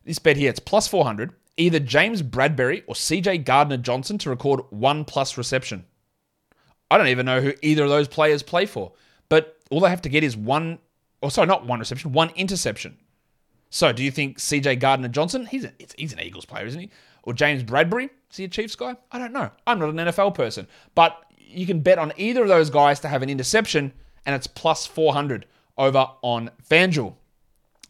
This 0.04 0.20
bet 0.20 0.38
here, 0.38 0.50
it's 0.50 0.60
plus 0.60 0.88
400. 0.88 1.34
Either 1.58 1.80
James 1.80 2.24
Bradberry 2.24 2.84
or 2.88 2.96
CJ 2.96 3.46
Gardner 3.46 3.78
Johnson 3.78 4.18
to 4.20 4.30
record 4.30 4.62
one 4.70 5.06
plus 5.06 5.38
reception. 5.38 5.86
I 6.92 6.98
don't 6.98 7.08
even 7.08 7.26
know 7.26 7.42
who 7.42 7.54
either 7.62 7.86
of 7.86 7.90
those 7.90 8.08
players 8.08 8.44
play 8.44 8.68
for. 8.68 8.92
But 9.30 9.58
all 9.72 9.80
they 9.80 9.90
have 9.90 10.02
to 10.02 10.10
get 10.10 10.24
is 10.24 10.38
one, 10.38 10.78
or 11.22 11.32
sorry, 11.32 11.48
not 11.48 11.66
one 11.66 11.80
reception, 11.80 12.12
one 12.12 12.30
interception. 12.36 12.98
So 13.70 13.94
do 13.94 14.04
you 14.04 14.12
think 14.12 14.38
CJ 14.38 14.80
Gardner 14.80 15.08
Johnson, 15.08 15.46
he's, 15.46 15.66
he's 15.98 16.12
an 16.12 16.20
Eagles 16.20 16.46
player, 16.46 16.66
isn't 16.66 16.80
he? 16.80 16.90
Or 17.24 17.34
James 17.34 17.64
Bradberry? 17.64 18.10
is 18.32 18.38
he 18.38 18.44
a 18.44 18.48
Chiefs 18.48 18.76
guy? 18.76 18.96
I 19.12 19.20
don't 19.20 19.34
know. 19.34 19.50
I'm 19.68 19.80
not 19.80 19.90
an 19.90 19.96
NFL 19.96 20.36
person. 20.36 20.68
But 20.96 21.24
you 21.38 21.66
can 21.66 21.82
bet 21.82 21.98
on 22.00 22.14
either 22.18 22.44
of 22.44 22.48
those 22.48 22.70
guys 22.70 23.00
to 23.02 23.08
have 23.08 23.22
an 23.22 23.30
interception, 23.30 23.94
and 24.26 24.36
it's 24.36 24.48
plus 24.48 24.86
400 24.86 25.46
over 25.78 26.08
on 26.22 26.52
FanDuel. 26.70 27.16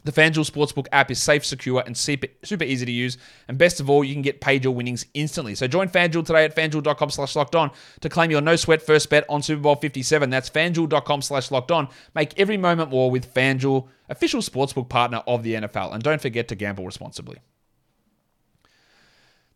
The 0.04 0.12
FanDuel 0.12 0.50
Sportsbook 0.50 0.86
app 0.90 1.10
is 1.10 1.22
safe, 1.22 1.44
secure, 1.44 1.82
and 1.86 1.96
super, 1.96 2.26
super 2.42 2.64
easy 2.64 2.84
to 2.84 2.92
use. 2.92 3.18
And 3.48 3.56
best 3.56 3.78
of 3.78 3.88
all, 3.88 4.02
you 4.02 4.14
can 4.14 4.22
get 4.22 4.40
paid 4.40 4.64
your 4.64 4.74
winnings 4.74 5.06
instantly. 5.14 5.54
So 5.54 5.68
join 5.68 5.88
FanDuel 5.88 6.26
today 6.26 6.44
at 6.44 6.56
FanDuel.com 6.56 7.10
slash 7.10 7.36
locked 7.36 7.54
on 7.54 7.70
to 8.00 8.08
claim 8.08 8.30
your 8.30 8.40
no 8.40 8.56
sweat 8.56 8.82
first 8.82 9.10
bet 9.10 9.24
on 9.28 9.42
Super 9.42 9.62
Bowl 9.62 9.76
57. 9.76 10.30
That's 10.30 10.50
FanDuel.com 10.50 11.22
slash 11.22 11.50
locked 11.50 11.70
on. 11.70 11.88
Make 12.14 12.38
every 12.38 12.56
moment 12.56 12.90
more 12.90 13.10
with 13.10 13.32
FanDuel, 13.32 13.86
official 14.08 14.40
sportsbook 14.40 14.88
partner 14.88 15.22
of 15.26 15.42
the 15.42 15.54
NFL. 15.54 15.94
And 15.94 16.02
don't 16.02 16.20
forget 16.20 16.48
to 16.48 16.54
gamble 16.54 16.84
responsibly. 16.84 17.38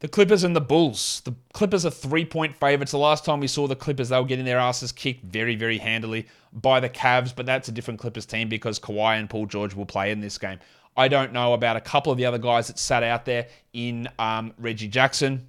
The 0.00 0.08
Clippers 0.08 0.44
and 0.44 0.54
the 0.54 0.60
Bulls. 0.60 1.22
The 1.24 1.34
Clippers 1.54 1.86
are 1.86 1.90
three 1.90 2.24
point 2.24 2.54
favorites. 2.56 2.92
The 2.92 2.98
last 2.98 3.24
time 3.24 3.40
we 3.40 3.46
saw 3.46 3.66
the 3.66 3.76
Clippers, 3.76 4.10
they 4.10 4.18
were 4.18 4.26
getting 4.26 4.44
their 4.44 4.58
asses 4.58 4.92
kicked 4.92 5.24
very, 5.24 5.56
very 5.56 5.78
handily 5.78 6.26
by 6.52 6.80
the 6.80 6.88
Cavs, 6.88 7.34
but 7.34 7.46
that's 7.46 7.68
a 7.68 7.72
different 7.72 8.00
Clippers 8.00 8.26
team 8.26 8.48
because 8.48 8.78
Kawhi 8.78 9.18
and 9.18 9.30
Paul 9.30 9.46
George 9.46 9.74
will 9.74 9.86
play 9.86 10.10
in 10.10 10.20
this 10.20 10.36
game. 10.36 10.58
I 10.96 11.08
don't 11.08 11.32
know 11.32 11.52
about 11.52 11.76
a 11.76 11.80
couple 11.80 12.12
of 12.12 12.18
the 12.18 12.26
other 12.26 12.38
guys 12.38 12.68
that 12.68 12.78
sat 12.78 13.02
out 13.02 13.24
there 13.24 13.48
in 13.72 14.08
um, 14.18 14.52
Reggie 14.58 14.88
Jackson 14.88 15.48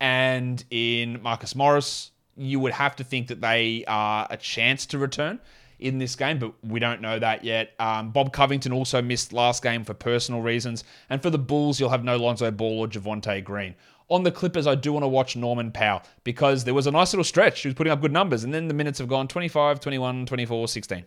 and 0.00 0.62
in 0.70 1.22
Marcus 1.22 1.54
Morris. 1.54 2.10
You 2.36 2.60
would 2.60 2.72
have 2.72 2.96
to 2.96 3.04
think 3.04 3.28
that 3.28 3.40
they 3.40 3.84
are 3.86 4.26
a 4.28 4.36
chance 4.36 4.86
to 4.86 4.98
return 4.98 5.40
in 5.78 5.98
this 5.98 6.16
game, 6.16 6.38
but 6.38 6.52
we 6.64 6.80
don't 6.80 7.00
know 7.00 7.18
that 7.18 7.44
yet. 7.44 7.72
Um, 7.78 8.10
Bob 8.10 8.32
Covington 8.32 8.72
also 8.72 9.02
missed 9.02 9.32
last 9.32 9.62
game 9.62 9.84
for 9.84 9.94
personal 9.94 10.40
reasons. 10.40 10.84
And 11.10 11.22
for 11.22 11.30
the 11.30 11.38
Bulls, 11.38 11.78
you'll 11.78 11.90
have 11.90 12.04
no 12.04 12.16
Lonzo 12.16 12.50
Ball 12.50 12.80
or 12.80 12.88
Javonte 12.88 13.42
Green. 13.42 13.74
On 14.10 14.22
the 14.22 14.30
Clippers, 14.30 14.66
I 14.66 14.74
do 14.74 14.92
want 14.92 15.02
to 15.02 15.08
watch 15.08 15.34
Norman 15.34 15.72
Powell 15.72 16.02
because 16.24 16.64
there 16.64 16.74
was 16.74 16.86
a 16.86 16.90
nice 16.90 17.12
little 17.12 17.24
stretch. 17.24 17.62
He 17.62 17.68
was 17.68 17.74
putting 17.74 17.92
up 17.92 18.02
good 18.02 18.12
numbers, 18.12 18.44
and 18.44 18.52
then 18.52 18.68
the 18.68 18.74
minutes 18.74 18.98
have 18.98 19.08
gone 19.08 19.28
25, 19.28 19.80
21, 19.80 20.26
24, 20.26 20.68
16. 20.68 21.04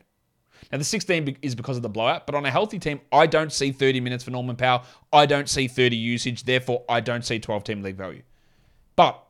Now, 0.72 0.78
the 0.80 0.84
16 0.84 1.38
is 1.42 1.56
because 1.56 1.78
of 1.78 1.84
the 1.84 1.90
blowout, 1.90 2.26
but 2.26 2.36
on 2.36 2.46
a 2.46 2.52
healthy 2.52 2.80
team, 2.80 3.00
I 3.12 3.28
don't 3.28 3.54
see 3.54 3.72
30 3.72 4.00
minutes 4.00 4.24
for 4.24 4.32
Norman 4.32 4.56
Powell. 4.56 4.84
I 5.14 5.26
don't 5.26 5.48
see 5.48 5.68
30 5.68 5.96
usage. 5.96 6.44
Therefore, 6.44 6.84
I 6.90 7.00
don't 7.00 7.24
see 7.24 7.40
12 7.40 7.64
team 7.64 7.84
league 7.84 7.96
value. 7.96 8.24
But 8.96 9.24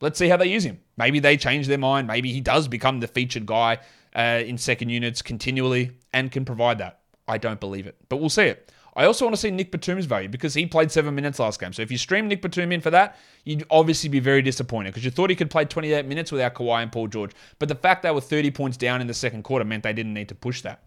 let's 0.00 0.18
see 0.18 0.28
how 0.28 0.36
they 0.36 0.46
use 0.46 0.64
him. 0.64 0.80
Maybe 0.96 1.18
they 1.18 1.36
change 1.36 1.66
their 1.66 1.78
mind. 1.78 2.06
Maybe 2.06 2.32
he 2.32 2.40
does 2.40 2.68
become 2.68 3.00
the 3.00 3.08
featured 3.08 3.46
guy 3.46 3.78
uh, 4.14 4.42
in 4.44 4.58
second 4.58 4.88
units 4.88 5.22
continually 5.22 5.92
and 6.12 6.30
can 6.30 6.44
provide 6.44 6.78
that. 6.78 7.00
I 7.26 7.38
don't 7.38 7.60
believe 7.60 7.86
it, 7.86 7.96
but 8.08 8.18
we'll 8.18 8.28
see 8.28 8.44
it. 8.44 8.70
I 8.96 9.06
also 9.06 9.24
want 9.24 9.34
to 9.34 9.40
see 9.40 9.50
Nick 9.50 9.72
Batum's 9.72 10.06
value 10.06 10.28
because 10.28 10.54
he 10.54 10.66
played 10.66 10.90
seven 10.90 11.14
minutes 11.14 11.40
last 11.40 11.58
game. 11.58 11.72
So 11.72 11.82
if 11.82 11.90
you 11.90 11.98
stream 11.98 12.28
Nick 12.28 12.42
Batum 12.42 12.70
in 12.70 12.80
for 12.80 12.90
that, 12.90 13.18
you'd 13.44 13.66
obviously 13.70 14.08
be 14.08 14.20
very 14.20 14.40
disappointed 14.40 14.90
because 14.90 15.04
you 15.04 15.10
thought 15.10 15.30
he 15.30 15.36
could 15.36 15.50
play 15.50 15.64
28 15.64 16.06
minutes 16.06 16.30
without 16.30 16.54
Kawhi 16.54 16.82
and 16.82 16.92
Paul 16.92 17.08
George. 17.08 17.32
But 17.58 17.68
the 17.68 17.74
fact 17.74 18.02
they 18.02 18.10
were 18.12 18.20
30 18.20 18.52
points 18.52 18.76
down 18.76 19.00
in 19.00 19.08
the 19.08 19.14
second 19.14 19.42
quarter 19.42 19.64
meant 19.64 19.82
they 19.82 19.92
didn't 19.92 20.14
need 20.14 20.28
to 20.28 20.34
push 20.34 20.62
that. 20.62 20.84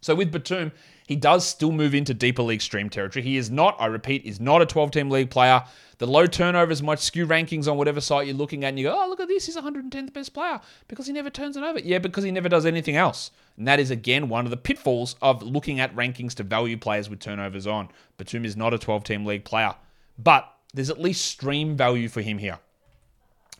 So 0.00 0.14
with 0.14 0.32
Batum, 0.32 0.72
he 1.10 1.16
does 1.16 1.44
still 1.44 1.72
move 1.72 1.92
into 1.92 2.14
deeper 2.14 2.40
league 2.40 2.62
stream 2.62 2.88
territory. 2.88 3.24
He 3.24 3.36
is 3.36 3.50
not, 3.50 3.74
I 3.80 3.86
repeat, 3.86 4.24
is 4.24 4.38
not 4.38 4.62
a 4.62 4.64
12 4.64 4.92
team 4.92 5.10
league 5.10 5.28
player. 5.28 5.64
The 5.98 6.06
low 6.06 6.28
turnovers 6.28 6.84
might 6.84 7.00
skew 7.00 7.26
rankings 7.26 7.66
on 7.66 7.76
whatever 7.76 8.00
site 8.00 8.28
you're 8.28 8.36
looking 8.36 8.62
at, 8.62 8.68
and 8.68 8.78
you 8.78 8.84
go, 8.84 8.96
oh, 8.96 9.08
look 9.08 9.18
at 9.18 9.26
this, 9.26 9.46
he's 9.46 9.56
110th 9.56 10.12
best 10.12 10.32
player 10.32 10.60
because 10.86 11.08
he 11.08 11.12
never 11.12 11.28
turns 11.28 11.56
it 11.56 11.64
over. 11.64 11.80
Yeah, 11.80 11.98
because 11.98 12.22
he 12.22 12.30
never 12.30 12.48
does 12.48 12.64
anything 12.64 12.94
else. 12.94 13.32
And 13.56 13.66
that 13.66 13.80
is, 13.80 13.90
again, 13.90 14.28
one 14.28 14.44
of 14.44 14.52
the 14.52 14.56
pitfalls 14.56 15.16
of 15.20 15.42
looking 15.42 15.80
at 15.80 15.92
rankings 15.96 16.34
to 16.34 16.44
value 16.44 16.76
players 16.76 17.10
with 17.10 17.18
turnovers 17.18 17.66
on. 17.66 17.88
Batum 18.16 18.44
is 18.44 18.56
not 18.56 18.72
a 18.72 18.78
12 18.78 19.02
team 19.02 19.26
league 19.26 19.44
player, 19.44 19.74
but 20.16 20.48
there's 20.72 20.90
at 20.90 21.00
least 21.00 21.26
stream 21.26 21.76
value 21.76 22.08
for 22.08 22.20
him 22.20 22.38
here. 22.38 22.60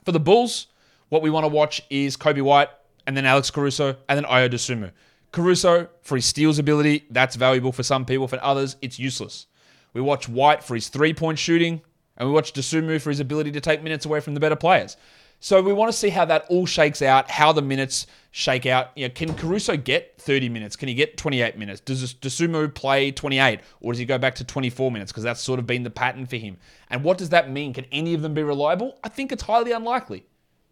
For 0.05 0.13
the 0.13 0.21
Bulls, 0.21 0.69
what 1.09 1.21
we 1.21 1.31
want 1.31 1.43
to 1.43 1.49
watch 1.49 1.83
is 1.91 2.17
Coby 2.17 2.43
White, 2.43 2.69
and 3.09 3.17
then 3.17 3.27
Alex 3.27 3.51
Caruso, 3.51 3.97
and 4.09 4.17
then 4.17 4.25
Ayo 4.31 4.49
Dosunmu. 4.49 4.93
Caruso, 5.33 5.89
for 6.03 6.17
his 6.17 6.27
steals 6.27 6.59
ability, 6.59 7.07
that's 7.11 7.37
valuable 7.37 7.73
for 7.73 7.83
some 7.83 8.05
people. 8.05 8.27
For 8.27 8.43
others, 8.43 8.77
it's 8.83 8.99
useless. 8.99 9.47
We 9.93 10.01
watch 10.01 10.29
White 10.29 10.63
for 10.63 10.75
his 10.75 10.89
three 10.89 11.15
point 11.15 11.39
shooting, 11.39 11.83
and 12.17 12.29
we 12.29 12.35
watch 12.35 12.53
Dosunmu 12.53 13.01
for 13.01 13.11
his 13.11 13.21
ability 13.21 13.53
to 13.53 13.61
take 13.61 13.83
minutes 13.83 14.07
away 14.07 14.21
from 14.21 14.35
the 14.35 14.41
better 14.41 14.57
players. 14.57 14.97
So 15.43 15.63
we 15.63 15.73
want 15.73 15.91
to 15.91 15.97
see 15.97 16.11
how 16.11 16.27
that 16.27 16.45
all 16.51 16.67
shakes 16.67 17.01
out, 17.01 17.31
how 17.31 17.51
the 17.53 17.63
minutes 17.63 18.07
shake 18.31 18.67
out. 18.67 18.91
You 18.95 19.09
know, 19.09 19.15
can 19.15 19.35
Caruso 19.35 19.75
get 19.75 20.15
30 20.19 20.51
minutes? 20.51 20.77
Can 20.77 20.89
he 20.89 20.95
get 20.95 21.17
28 21.17 21.57
minutes? 21.57 21.81
Does 21.81 22.13
Dosunmu 22.15 22.75
play 22.75 23.11
28, 23.11 23.61
or 23.81 23.93
does 23.93 23.99
he 23.99 24.05
go 24.05 24.19
back 24.19 24.35
to 24.35 24.45
24 24.45 24.93
minutes? 24.93 25.11
Because 25.11 25.25
that's 25.25 25.41
sort 25.41 25.59
of 25.59 25.67
been 25.67 25.83
the 25.83 25.91
pattern 25.91 26.27
for 26.27 26.37
him. 26.37 26.59
And 26.91 27.03
what 27.03 27.17
does 27.17 27.31
that 27.31 27.51
mean? 27.51 27.73
Can 27.73 27.87
any 27.91 28.13
of 28.13 28.21
them 28.21 28.35
be 28.35 28.43
reliable? 28.43 28.99
I 29.03 29.09
think 29.09 29.33
it's 29.33 29.43
highly 29.43 29.73
unlikely, 29.73 30.27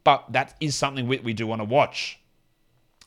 but 0.05 0.31
that 0.33 0.55
is 0.61 0.75
something 0.75 1.09
we, 1.09 1.19
we 1.21 1.33
do 1.33 1.47
want 1.47 1.61
to 1.61 1.65
watch. 1.65 2.21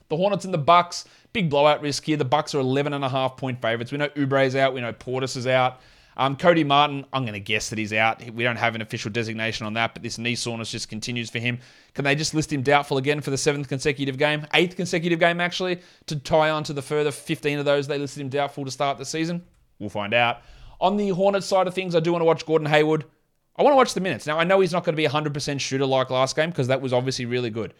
The 0.09 0.17
Hornets 0.17 0.45
and 0.45 0.53
the 0.53 0.57
Bucks, 0.57 1.05
big 1.33 1.49
blowout 1.49 1.81
risk 1.81 2.05
here. 2.05 2.17
The 2.17 2.25
Bucks 2.25 2.53
are 2.55 2.59
11 2.59 2.93
and 2.93 3.03
a 3.03 3.09
half 3.09 3.37
point 3.37 3.61
favorites. 3.61 3.91
We 3.91 3.97
know 3.97 4.09
Oubre's 4.17 4.55
out. 4.55 4.73
We 4.73 4.81
know 4.81 4.93
Portis 4.93 5.37
is 5.37 5.47
out. 5.47 5.81
Um, 6.17 6.35
Cody 6.35 6.63
Martin, 6.63 7.05
I'm 7.13 7.23
going 7.23 7.33
to 7.33 7.39
guess 7.39 7.69
that 7.69 7.79
he's 7.79 7.93
out. 7.93 8.21
We 8.31 8.43
don't 8.43 8.57
have 8.57 8.75
an 8.75 8.81
official 8.81 9.09
designation 9.11 9.65
on 9.65 9.73
that, 9.73 9.93
but 9.93 10.03
this 10.03 10.17
knee 10.17 10.35
soreness 10.35 10.69
just 10.69 10.89
continues 10.89 11.29
for 11.29 11.39
him. 11.39 11.59
Can 11.93 12.03
they 12.03 12.15
just 12.15 12.33
list 12.33 12.51
him 12.51 12.61
doubtful 12.61 12.97
again 12.97 13.21
for 13.21 13.31
the 13.31 13.37
seventh 13.37 13.69
consecutive 13.69 14.17
game, 14.17 14.45
eighth 14.53 14.75
consecutive 14.75 15.19
game 15.19 15.39
actually, 15.39 15.79
to 16.07 16.17
tie 16.17 16.49
on 16.49 16.63
to 16.65 16.73
the 16.73 16.81
further 16.81 17.11
15 17.11 17.59
of 17.59 17.65
those 17.65 17.87
they 17.87 17.97
listed 17.97 18.21
him 18.21 18.29
doubtful 18.29 18.65
to 18.65 18.71
start 18.71 18.97
the 18.97 19.05
season? 19.05 19.43
We'll 19.79 19.89
find 19.89 20.13
out. 20.13 20.41
On 20.81 20.97
the 20.97 21.09
Hornets 21.09 21.47
side 21.47 21.67
of 21.67 21.73
things, 21.73 21.95
I 21.95 22.01
do 22.01 22.11
want 22.11 22.21
to 22.21 22.25
watch 22.25 22.45
Gordon 22.45 22.67
Hayward. 22.67 23.05
I 23.55 23.63
want 23.63 23.73
to 23.73 23.77
watch 23.77 23.93
the 23.93 24.01
minutes. 24.01 24.27
Now, 24.27 24.37
I 24.37 24.43
know 24.43 24.59
he's 24.59 24.71
not 24.71 24.83
going 24.83 24.95
to 24.95 25.01
be 25.01 25.07
100% 25.07 25.59
shooter 25.59 25.85
like 25.85 26.09
last 26.09 26.35
game 26.35 26.49
because 26.49 26.67
that 26.67 26.81
was 26.81 26.93
obviously 26.93 27.25
really 27.25 27.49
good. 27.49 27.73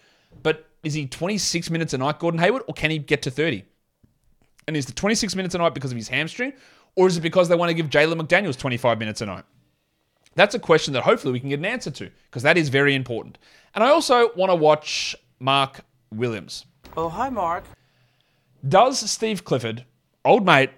But 0.44 0.68
is 0.84 0.94
he 0.94 1.06
26 1.08 1.70
minutes 1.70 1.94
a 1.94 1.98
night, 1.98 2.20
Gordon 2.20 2.40
Hayward, 2.40 2.64
or 2.68 2.74
can 2.74 2.92
he 2.92 2.98
get 2.98 3.22
to 3.24 3.32
30? 3.32 3.64
And 4.68 4.78
is 4.78 4.86
the 4.86 4.94
26 4.94 5.36
minutes 5.36 5.56
a 5.56 5.58
night 5.58 5.74
because 5.74 5.92
of 5.92 5.98
his 5.98 6.08
hamstring, 6.08 6.54
or 6.96 7.08
is 7.08 7.18
it 7.18 7.22
because 7.22 7.50
they 7.50 7.56
want 7.56 7.70
to 7.70 7.74
give 7.74 7.90
Jalen 7.90 8.20
McDaniels 8.22 8.58
25 8.58 9.00
minutes 9.00 9.22
a 9.22 9.26
night? 9.26 9.46
That's 10.36 10.56
a 10.56 10.60
question 10.60 10.94
that 10.94 11.04
hopefully 11.04 11.34
we 11.34 11.40
can 11.40 11.50
get 11.50 11.60
an 11.60 11.66
answer 11.66 11.92
to 11.92 12.10
because 12.26 12.44
that 12.44 12.58
is 12.58 12.70
very 12.70 12.96
important. 12.96 13.38
And 13.76 13.84
I 13.84 13.90
also 13.90 14.34
want 14.36 14.50
to 14.50 14.56
watch 14.56 15.16
Mark 15.40 15.82
Williams. 16.12 16.66
Oh, 16.96 17.10
hi, 17.10 17.30
Mark. 17.30 17.66
Does 18.68 19.10
Steve 19.10 19.44
Clifford, 19.44 19.86
old 20.24 20.46
mate, 20.46 20.70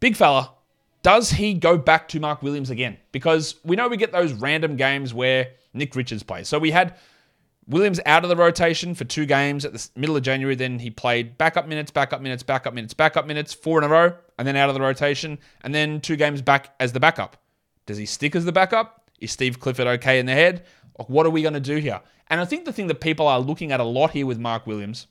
big 0.00 0.16
fella, 0.16 0.52
does 1.02 1.30
he 1.30 1.54
go 1.54 1.78
back 1.78 2.08
to 2.08 2.20
Mark 2.20 2.42
Williams 2.42 2.70
again? 2.70 2.96
Because 3.12 3.56
we 3.64 3.76
know 3.76 3.88
we 3.88 3.96
get 3.96 4.10
those 4.10 4.32
random 4.32 4.76
games 4.76 5.14
where 5.14 5.48
Nick 5.74 5.94
Richards 5.94 6.22
plays. 6.22 6.48
So 6.48 6.58
we 6.58 6.70
had 6.70 6.96
Williams 7.66 8.00
out 8.04 8.24
of 8.24 8.28
the 8.28 8.36
rotation 8.36 8.94
for 8.94 9.04
two 9.04 9.26
games 9.26 9.64
at 9.64 9.72
the 9.72 9.88
middle 9.96 10.16
of 10.16 10.22
January. 10.22 10.54
Then 10.54 10.78
he 10.78 10.90
played 10.90 11.38
backup 11.38 11.66
minutes, 11.66 11.90
backup 11.90 12.20
minutes, 12.20 12.42
backup 12.42 12.74
minutes, 12.74 12.94
backup 12.94 13.26
minutes, 13.26 13.54
four 13.54 13.78
in 13.78 13.84
a 13.84 13.88
row, 13.88 14.12
and 14.38 14.46
then 14.46 14.56
out 14.56 14.68
of 14.68 14.74
the 14.74 14.80
rotation, 14.80 15.38
and 15.62 15.74
then 15.74 16.00
two 16.00 16.16
games 16.16 16.42
back 16.42 16.74
as 16.78 16.92
the 16.92 17.00
backup. 17.00 17.36
Does 17.86 17.96
he 17.96 18.06
stick 18.06 18.36
as 18.36 18.44
the 18.44 18.52
backup? 18.52 19.10
Is 19.20 19.32
Steve 19.32 19.60
Clifford 19.60 19.86
okay 19.86 20.18
in 20.18 20.26
the 20.26 20.32
head? 20.32 20.64
What 21.06 21.26
are 21.26 21.30
we 21.30 21.42
going 21.42 21.54
to 21.54 21.60
do 21.60 21.76
here? 21.76 22.00
And 22.28 22.40
I 22.40 22.44
think 22.44 22.64
the 22.64 22.72
thing 22.72 22.86
that 22.88 23.00
people 23.00 23.26
are 23.26 23.40
looking 23.40 23.72
at 23.72 23.80
a 23.80 23.84
lot 23.84 24.10
here 24.10 24.26
with 24.26 24.38
Mark 24.38 24.66
Williams 24.66 25.06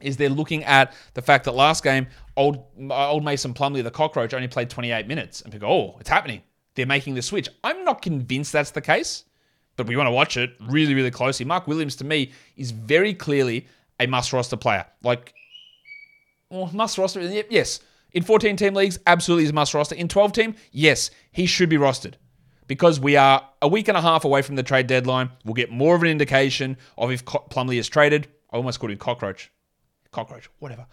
is 0.00 0.16
they're 0.16 0.28
looking 0.28 0.64
at 0.64 0.92
the 1.14 1.22
fact 1.22 1.44
that 1.44 1.52
last 1.52 1.82
game, 1.82 2.06
old 2.36 2.64
uh, 2.90 3.10
old 3.10 3.24
Mason 3.24 3.54
Plumlee, 3.54 3.82
the 3.82 3.90
cockroach, 3.90 4.34
only 4.34 4.48
played 4.48 4.68
28 4.68 5.06
minutes. 5.06 5.40
And 5.40 5.52
people 5.52 5.68
go, 5.68 5.74
oh, 5.74 5.96
it's 6.00 6.08
happening. 6.08 6.42
They're 6.74 6.86
making 6.86 7.14
the 7.14 7.22
switch. 7.22 7.48
I'm 7.64 7.84
not 7.84 8.02
convinced 8.02 8.52
that's 8.52 8.72
the 8.72 8.82
case, 8.82 9.24
but 9.76 9.86
we 9.86 9.96
want 9.96 10.06
to 10.06 10.12
watch 10.12 10.36
it 10.36 10.54
really, 10.60 10.94
really 10.94 11.10
closely. 11.10 11.44
Mark 11.44 11.66
Williams, 11.66 11.96
to 11.96 12.04
me, 12.04 12.32
is 12.56 12.70
very 12.70 13.14
clearly 13.14 13.66
a 14.00 14.06
must 14.06 14.32
roster 14.32 14.56
player. 14.56 14.86
Like, 15.02 15.34
well, 16.50 16.70
must 16.72 16.98
roster, 16.98 17.20
yes. 17.50 17.80
In 18.12 18.22
14 18.22 18.56
team 18.56 18.74
leagues, 18.74 18.98
absolutely 19.06 19.44
is 19.44 19.52
must 19.52 19.74
roster. 19.74 19.94
In 19.94 20.08
12 20.08 20.32
team, 20.32 20.54
yes, 20.72 21.10
he 21.32 21.46
should 21.46 21.68
be 21.68 21.76
rostered 21.76 22.14
because 22.66 22.98
we 22.98 23.16
are 23.16 23.46
a 23.62 23.68
week 23.68 23.88
and 23.88 23.96
a 23.96 24.00
half 24.00 24.24
away 24.24 24.42
from 24.42 24.56
the 24.56 24.62
trade 24.62 24.86
deadline. 24.86 25.30
We'll 25.44 25.54
get 25.54 25.70
more 25.70 25.94
of 25.94 26.02
an 26.02 26.08
indication 26.08 26.76
of 26.96 27.10
if 27.10 27.24
Plumlee 27.24 27.78
is 27.78 27.88
traded. 27.88 28.28
I 28.50 28.56
almost 28.56 28.80
called 28.80 28.92
him 28.92 28.98
cockroach 28.98 29.50
cockroach, 30.16 30.48
whatever. 30.58 30.86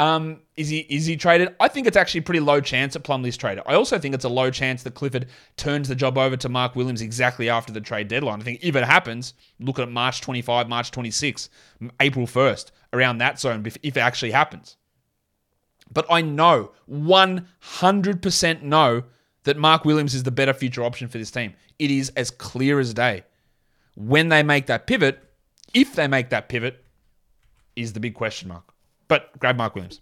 Um, 0.00 0.40
is 0.56 0.70
he 0.70 0.78
is 0.88 1.04
he 1.04 1.14
traded? 1.14 1.54
I 1.60 1.68
think 1.68 1.86
it's 1.86 1.96
actually 1.96 2.20
a 2.20 2.22
pretty 2.22 2.40
low 2.40 2.62
chance 2.62 2.94
that 2.94 3.04
Plumlee's 3.04 3.36
traded. 3.36 3.64
I 3.66 3.74
also 3.74 3.98
think 3.98 4.14
it's 4.14 4.24
a 4.24 4.30
low 4.30 4.50
chance 4.50 4.82
that 4.82 4.94
Clifford 4.94 5.26
turns 5.58 5.88
the 5.88 5.94
job 5.94 6.16
over 6.16 6.38
to 6.38 6.48
Mark 6.48 6.74
Williams 6.74 7.02
exactly 7.02 7.50
after 7.50 7.70
the 7.70 7.82
trade 7.82 8.08
deadline. 8.08 8.40
I 8.40 8.44
think 8.44 8.60
if 8.62 8.74
it 8.76 8.84
happens, 8.84 9.34
look 9.58 9.78
at 9.78 9.90
March 9.90 10.22
25, 10.22 10.70
March 10.70 10.90
26, 10.90 11.50
April 12.00 12.26
1st, 12.26 12.70
around 12.94 13.18
that 13.18 13.38
zone 13.38 13.66
if, 13.66 13.76
if 13.82 13.98
it 13.98 14.00
actually 14.00 14.30
happens. 14.30 14.78
But 15.92 16.06
I 16.08 16.22
know, 16.22 16.72
100% 16.90 18.62
know, 18.62 19.02
that 19.44 19.58
Mark 19.58 19.84
Williams 19.84 20.14
is 20.14 20.22
the 20.22 20.30
better 20.30 20.54
future 20.54 20.82
option 20.82 21.08
for 21.08 21.18
this 21.18 21.30
team. 21.30 21.52
It 21.78 21.90
is 21.90 22.08
as 22.16 22.30
clear 22.30 22.80
as 22.80 22.94
day. 22.94 23.24
When 23.96 24.30
they 24.30 24.42
make 24.42 24.64
that 24.66 24.86
pivot, 24.86 25.22
if 25.74 25.94
they 25.94 26.08
make 26.08 26.30
that 26.30 26.48
pivot, 26.48 26.82
is 27.76 27.92
the 27.92 28.00
big 28.00 28.14
question 28.14 28.48
mark. 28.48 28.72
But 29.10 29.36
grab 29.40 29.56
Mark 29.56 29.74
Williams. 29.74 30.00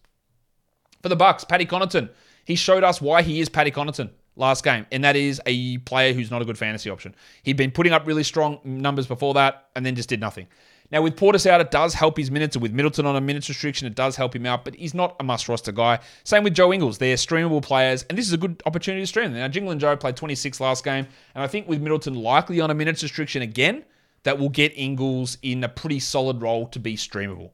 For 1.02 1.08
the 1.08 1.16
Bucks, 1.16 1.42
Paddy 1.42 1.64
Connaughton. 1.64 2.10
He 2.44 2.56
showed 2.56 2.84
us 2.84 3.00
why 3.00 3.22
he 3.22 3.40
is 3.40 3.48
Paddy 3.48 3.70
Connaughton 3.70 4.10
last 4.36 4.62
game, 4.62 4.84
and 4.92 5.02
that 5.02 5.16
is 5.16 5.40
a 5.46 5.78
player 5.78 6.12
who's 6.12 6.30
not 6.30 6.42
a 6.42 6.44
good 6.44 6.58
fantasy 6.58 6.90
option. 6.90 7.14
He'd 7.42 7.56
been 7.56 7.70
putting 7.70 7.94
up 7.94 8.06
really 8.06 8.22
strong 8.22 8.60
numbers 8.64 9.06
before 9.06 9.32
that, 9.34 9.68
and 9.74 9.84
then 9.84 9.96
just 9.96 10.10
did 10.10 10.20
nothing. 10.20 10.46
Now, 10.92 11.00
with 11.00 11.16
Portis 11.16 11.46
out, 11.46 11.62
it 11.62 11.70
does 11.70 11.94
help 11.94 12.18
his 12.18 12.30
minutes, 12.30 12.54
and 12.54 12.62
with 12.62 12.72
Middleton 12.72 13.06
on 13.06 13.16
a 13.16 13.20
minutes 13.22 13.48
restriction, 13.48 13.86
it 13.86 13.94
does 13.94 14.14
help 14.14 14.36
him 14.36 14.44
out, 14.44 14.62
but 14.62 14.74
he's 14.74 14.92
not 14.92 15.16
a 15.20 15.24
must 15.24 15.48
roster 15.48 15.72
guy. 15.72 16.00
Same 16.24 16.44
with 16.44 16.54
Joe 16.54 16.70
Ingles. 16.70 16.98
They're 16.98 17.16
streamable 17.16 17.62
players, 17.62 18.02
and 18.10 18.18
this 18.18 18.26
is 18.26 18.34
a 18.34 18.38
good 18.38 18.62
opportunity 18.66 19.02
to 19.02 19.06
stream 19.06 19.32
them. 19.32 19.40
Now, 19.40 19.48
Jingle 19.48 19.72
and 19.72 19.80
Joe 19.80 19.96
played 19.96 20.16
26 20.16 20.60
last 20.60 20.84
game, 20.84 21.06
and 21.34 21.42
I 21.42 21.46
think 21.46 21.66
with 21.66 21.80
Middleton 21.80 22.14
likely 22.14 22.60
on 22.60 22.70
a 22.70 22.74
minutes 22.74 23.02
restriction 23.02 23.40
again, 23.40 23.84
that 24.24 24.38
will 24.38 24.50
get 24.50 24.72
Ingles 24.76 25.38
in 25.40 25.64
a 25.64 25.68
pretty 25.68 25.98
solid 25.98 26.42
role 26.42 26.66
to 26.68 26.78
be 26.78 26.94
streamable. 26.94 27.52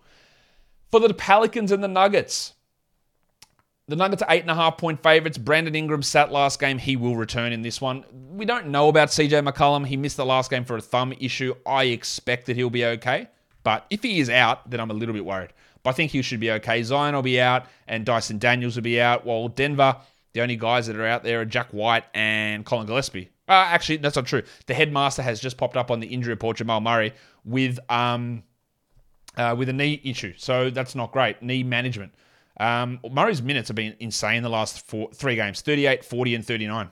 For 0.94 1.00
the 1.00 1.12
Pelicans 1.12 1.72
and 1.72 1.82
the 1.82 1.88
Nuggets, 1.88 2.54
the 3.88 3.96
Nuggets 3.96 4.22
are 4.22 4.30
eight 4.30 4.42
and 4.42 4.50
a 4.52 4.54
half 4.54 4.78
point 4.78 5.02
favorites. 5.02 5.36
Brandon 5.36 5.74
Ingram 5.74 6.04
sat 6.04 6.30
last 6.30 6.60
game. 6.60 6.78
He 6.78 6.94
will 6.94 7.16
return 7.16 7.52
in 7.52 7.62
this 7.62 7.80
one. 7.80 8.04
We 8.12 8.44
don't 8.44 8.68
know 8.68 8.88
about 8.88 9.08
CJ 9.08 9.44
McCollum. 9.44 9.84
He 9.88 9.96
missed 9.96 10.16
the 10.16 10.24
last 10.24 10.52
game 10.52 10.64
for 10.64 10.76
a 10.76 10.80
thumb 10.80 11.12
issue. 11.18 11.52
I 11.66 11.86
expect 11.86 12.46
that 12.46 12.54
he'll 12.54 12.70
be 12.70 12.84
okay. 12.84 13.26
But 13.64 13.86
if 13.90 14.04
he 14.04 14.20
is 14.20 14.30
out, 14.30 14.70
then 14.70 14.78
I'm 14.78 14.92
a 14.92 14.94
little 14.94 15.12
bit 15.12 15.24
worried. 15.24 15.52
But 15.82 15.90
I 15.90 15.92
think 15.94 16.12
he 16.12 16.22
should 16.22 16.38
be 16.38 16.52
okay. 16.52 16.80
Zion 16.84 17.16
will 17.16 17.22
be 17.22 17.40
out 17.40 17.66
and 17.88 18.06
Dyson 18.06 18.38
Daniels 18.38 18.76
will 18.76 18.84
be 18.84 19.00
out. 19.00 19.26
While 19.26 19.48
Denver, 19.48 19.96
the 20.32 20.42
only 20.42 20.54
guys 20.54 20.86
that 20.86 20.94
are 20.94 21.06
out 21.06 21.24
there 21.24 21.40
are 21.40 21.44
Jack 21.44 21.70
White 21.72 22.04
and 22.14 22.64
Collin 22.64 22.86
Gillespie. 22.86 23.30
Uh, 23.48 23.66
actually, 23.66 23.96
that's 23.96 24.14
not 24.14 24.26
true. 24.26 24.44
The 24.66 24.74
headmaster 24.74 25.22
has 25.22 25.40
just 25.40 25.56
popped 25.56 25.76
up 25.76 25.90
on 25.90 25.98
the 25.98 26.06
injury 26.06 26.34
report, 26.34 26.58
Jamal 26.58 26.80
Murray, 26.80 27.14
with 27.44 27.80
um, 27.90 28.44
uh, 29.36 29.54
with 29.56 29.68
a 29.68 29.72
knee 29.72 30.00
issue. 30.04 30.34
So 30.36 30.70
that's 30.70 30.94
not 30.94 31.12
great. 31.12 31.42
Knee 31.42 31.62
management. 31.62 32.12
Um, 32.58 33.00
Murray's 33.10 33.42
minutes 33.42 33.68
have 33.68 33.74
been 33.74 33.94
insane 33.98 34.42
the 34.42 34.48
last 34.48 34.86
four, 34.86 35.10
three 35.12 35.34
games 35.34 35.60
38, 35.60 36.04
40, 36.04 36.34
and 36.36 36.46
39. 36.46 36.90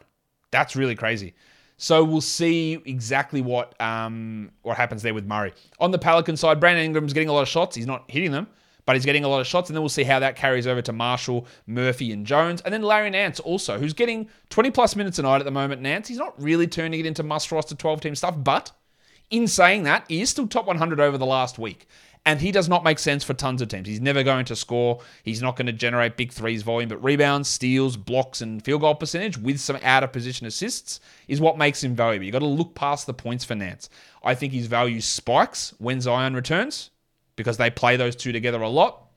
That's 0.50 0.76
really 0.76 0.94
crazy. 0.94 1.34
So 1.76 2.04
we'll 2.04 2.20
see 2.20 2.80
exactly 2.84 3.40
what 3.40 3.80
um, 3.80 4.50
what 4.62 4.76
happens 4.76 5.02
there 5.02 5.14
with 5.14 5.26
Murray. 5.26 5.52
On 5.80 5.90
the 5.90 5.98
Pelican 5.98 6.36
side, 6.36 6.60
Brandon 6.60 6.84
Ingram's 6.84 7.12
getting 7.12 7.28
a 7.28 7.32
lot 7.32 7.42
of 7.42 7.48
shots. 7.48 7.74
He's 7.74 7.86
not 7.86 8.04
hitting 8.08 8.30
them, 8.30 8.46
but 8.86 8.94
he's 8.94 9.04
getting 9.04 9.24
a 9.24 9.28
lot 9.28 9.40
of 9.40 9.46
shots. 9.46 9.68
And 9.68 9.76
then 9.76 9.82
we'll 9.82 9.88
see 9.88 10.04
how 10.04 10.18
that 10.20 10.36
carries 10.36 10.66
over 10.66 10.82
to 10.82 10.92
Marshall, 10.92 11.46
Murphy, 11.66 12.12
and 12.12 12.26
Jones. 12.26 12.60
And 12.60 12.72
then 12.72 12.82
Larry 12.82 13.10
Nance 13.10 13.40
also, 13.40 13.78
who's 13.78 13.94
getting 13.94 14.28
20 14.50 14.70
plus 14.70 14.94
minutes 14.94 15.18
a 15.18 15.22
night 15.22 15.40
at 15.40 15.44
the 15.44 15.50
moment. 15.50 15.82
Nance, 15.82 16.08
he's 16.08 16.18
not 16.18 16.40
really 16.40 16.66
turning 16.66 17.00
it 17.00 17.06
into 17.06 17.22
must 17.22 17.50
roster 17.50 17.74
12 17.74 18.00
team 18.00 18.14
stuff, 18.14 18.36
but 18.38 18.70
in 19.30 19.48
saying 19.48 19.84
that, 19.84 20.04
he 20.08 20.20
is 20.20 20.30
still 20.30 20.46
top 20.46 20.66
100 20.66 21.00
over 21.00 21.18
the 21.18 21.26
last 21.26 21.58
week. 21.58 21.88
And 22.24 22.40
he 22.40 22.52
does 22.52 22.68
not 22.68 22.84
make 22.84 23.00
sense 23.00 23.24
for 23.24 23.34
tons 23.34 23.60
of 23.62 23.68
teams. 23.68 23.88
He's 23.88 24.00
never 24.00 24.22
going 24.22 24.44
to 24.44 24.54
score. 24.54 25.00
He's 25.24 25.42
not 25.42 25.56
going 25.56 25.66
to 25.66 25.72
generate 25.72 26.16
big 26.16 26.32
threes 26.32 26.62
volume, 26.62 26.88
but 26.88 27.02
rebounds, 27.02 27.48
steals, 27.48 27.96
blocks, 27.96 28.40
and 28.40 28.64
field 28.64 28.82
goal 28.82 28.94
percentage 28.94 29.36
with 29.38 29.58
some 29.58 29.76
out 29.82 30.04
of 30.04 30.12
position 30.12 30.46
assists 30.46 31.00
is 31.26 31.40
what 31.40 31.58
makes 31.58 31.82
him 31.82 31.96
valuable. 31.96 32.24
You've 32.24 32.32
got 32.32 32.38
to 32.38 32.46
look 32.46 32.76
past 32.76 33.06
the 33.06 33.14
points 33.14 33.44
for 33.44 33.56
Nance. 33.56 33.88
I 34.22 34.36
think 34.36 34.52
his 34.52 34.66
value 34.66 35.00
spikes 35.00 35.74
when 35.78 36.00
Zion 36.00 36.34
returns 36.34 36.90
because 37.34 37.56
they 37.56 37.70
play 37.70 37.96
those 37.96 38.14
two 38.14 38.30
together 38.30 38.62
a 38.62 38.68
lot. 38.68 39.08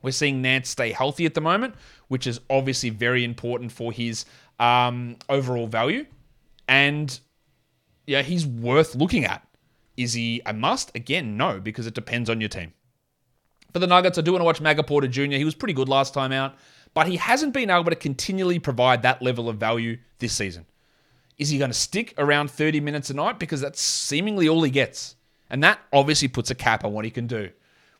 We're 0.00 0.12
seeing 0.12 0.40
Nance 0.40 0.70
stay 0.70 0.92
healthy 0.92 1.26
at 1.26 1.34
the 1.34 1.40
moment, 1.40 1.74
which 2.08 2.26
is 2.26 2.40
obviously 2.48 2.90
very 2.90 3.24
important 3.24 3.72
for 3.72 3.92
his 3.92 4.24
um, 4.58 5.16
overall 5.28 5.66
value. 5.66 6.06
And 6.66 7.18
yeah, 8.06 8.22
he's 8.22 8.46
worth 8.46 8.94
looking 8.94 9.24
at. 9.24 9.46
Is 9.98 10.12
he 10.12 10.40
a 10.46 10.54
must? 10.54 10.94
Again, 10.94 11.36
no, 11.36 11.58
because 11.58 11.88
it 11.88 11.92
depends 11.92 12.30
on 12.30 12.40
your 12.40 12.48
team. 12.48 12.72
For 13.72 13.80
the 13.80 13.86
Nuggets, 13.88 14.16
I 14.16 14.20
do 14.20 14.30
want 14.30 14.40
to 14.40 14.46
watch 14.46 14.60
Maga 14.60 14.84
Porter 14.84 15.08
Jr. 15.08 15.32
He 15.32 15.44
was 15.44 15.56
pretty 15.56 15.74
good 15.74 15.88
last 15.88 16.14
time 16.14 16.30
out, 16.30 16.54
but 16.94 17.08
he 17.08 17.16
hasn't 17.16 17.52
been 17.52 17.68
able 17.68 17.90
to 17.90 17.96
continually 17.96 18.60
provide 18.60 19.02
that 19.02 19.20
level 19.20 19.48
of 19.48 19.56
value 19.56 19.98
this 20.20 20.32
season. 20.32 20.66
Is 21.36 21.48
he 21.50 21.58
going 21.58 21.70
to 21.70 21.76
stick 21.76 22.14
around 22.16 22.48
30 22.48 22.78
minutes 22.80 23.10
a 23.10 23.14
night? 23.14 23.40
Because 23.40 23.60
that's 23.60 23.80
seemingly 23.80 24.48
all 24.48 24.62
he 24.62 24.70
gets. 24.70 25.16
And 25.50 25.64
that 25.64 25.80
obviously 25.92 26.28
puts 26.28 26.50
a 26.52 26.54
cap 26.54 26.84
on 26.84 26.92
what 26.92 27.04
he 27.04 27.10
can 27.10 27.26
do. 27.26 27.50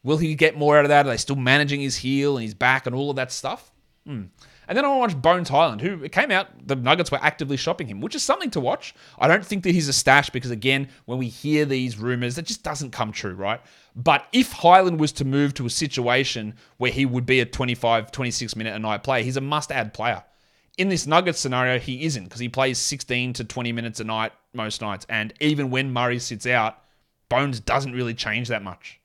Will 0.04 0.18
he 0.18 0.36
get 0.36 0.56
more 0.56 0.78
out 0.78 0.84
of 0.84 0.90
that? 0.90 1.04
Are 1.04 1.10
they 1.10 1.16
still 1.16 1.36
managing 1.36 1.80
his 1.80 1.96
heel 1.96 2.36
and 2.36 2.44
his 2.44 2.54
back 2.54 2.86
and 2.86 2.94
all 2.94 3.10
of 3.10 3.16
that 3.16 3.32
stuff? 3.32 3.72
Hmm. 4.06 4.26
And 4.68 4.76
then 4.76 4.84
I 4.84 4.88
want 4.88 5.10
to 5.10 5.16
watch 5.16 5.22
Bones 5.22 5.48
Hyland, 5.48 5.80
who 5.80 6.06
came 6.10 6.30
out 6.30 6.68
the 6.68 6.76
Nuggets 6.76 7.10
were 7.10 7.18
actively 7.22 7.56
shopping 7.56 7.88
him, 7.88 8.02
which 8.02 8.14
is 8.14 8.22
something 8.22 8.50
to 8.50 8.60
watch. 8.60 8.94
I 9.18 9.26
don't 9.26 9.44
think 9.44 9.64
that 9.64 9.72
he's 9.72 9.88
a 9.88 9.94
stash 9.94 10.28
because, 10.28 10.50
again, 10.50 10.88
when 11.06 11.16
we 11.16 11.28
hear 11.28 11.64
these 11.64 11.98
rumors, 11.98 12.36
that 12.36 12.44
just 12.44 12.62
doesn't 12.62 12.90
come 12.90 13.10
true, 13.10 13.32
right? 13.32 13.60
But 13.96 14.26
if 14.32 14.52
Hyland 14.52 15.00
was 15.00 15.10
to 15.12 15.24
move 15.24 15.54
to 15.54 15.64
a 15.64 15.70
situation 15.70 16.54
where 16.76 16.92
he 16.92 17.06
would 17.06 17.24
be 17.24 17.40
a 17.40 17.46
25, 17.46 18.12
26 18.12 18.56
minute 18.56 18.76
a 18.76 18.78
night 18.78 19.02
player, 19.02 19.24
he's 19.24 19.38
a 19.38 19.40
must 19.40 19.72
add 19.72 19.94
player. 19.94 20.22
In 20.76 20.90
this 20.90 21.06
Nuggets 21.06 21.40
scenario, 21.40 21.78
he 21.78 22.04
isn't 22.04 22.24
because 22.24 22.40
he 22.40 22.50
plays 22.50 22.76
16 22.76 23.32
to 23.32 23.44
20 23.44 23.72
minutes 23.72 24.00
a 24.00 24.04
night 24.04 24.32
most 24.52 24.82
nights. 24.82 25.06
And 25.08 25.32
even 25.40 25.70
when 25.70 25.92
Murray 25.92 26.18
sits 26.18 26.46
out, 26.46 26.82
Bones 27.30 27.58
doesn't 27.58 27.92
really 27.92 28.14
change 28.14 28.48
that 28.48 28.62
much. 28.62 29.00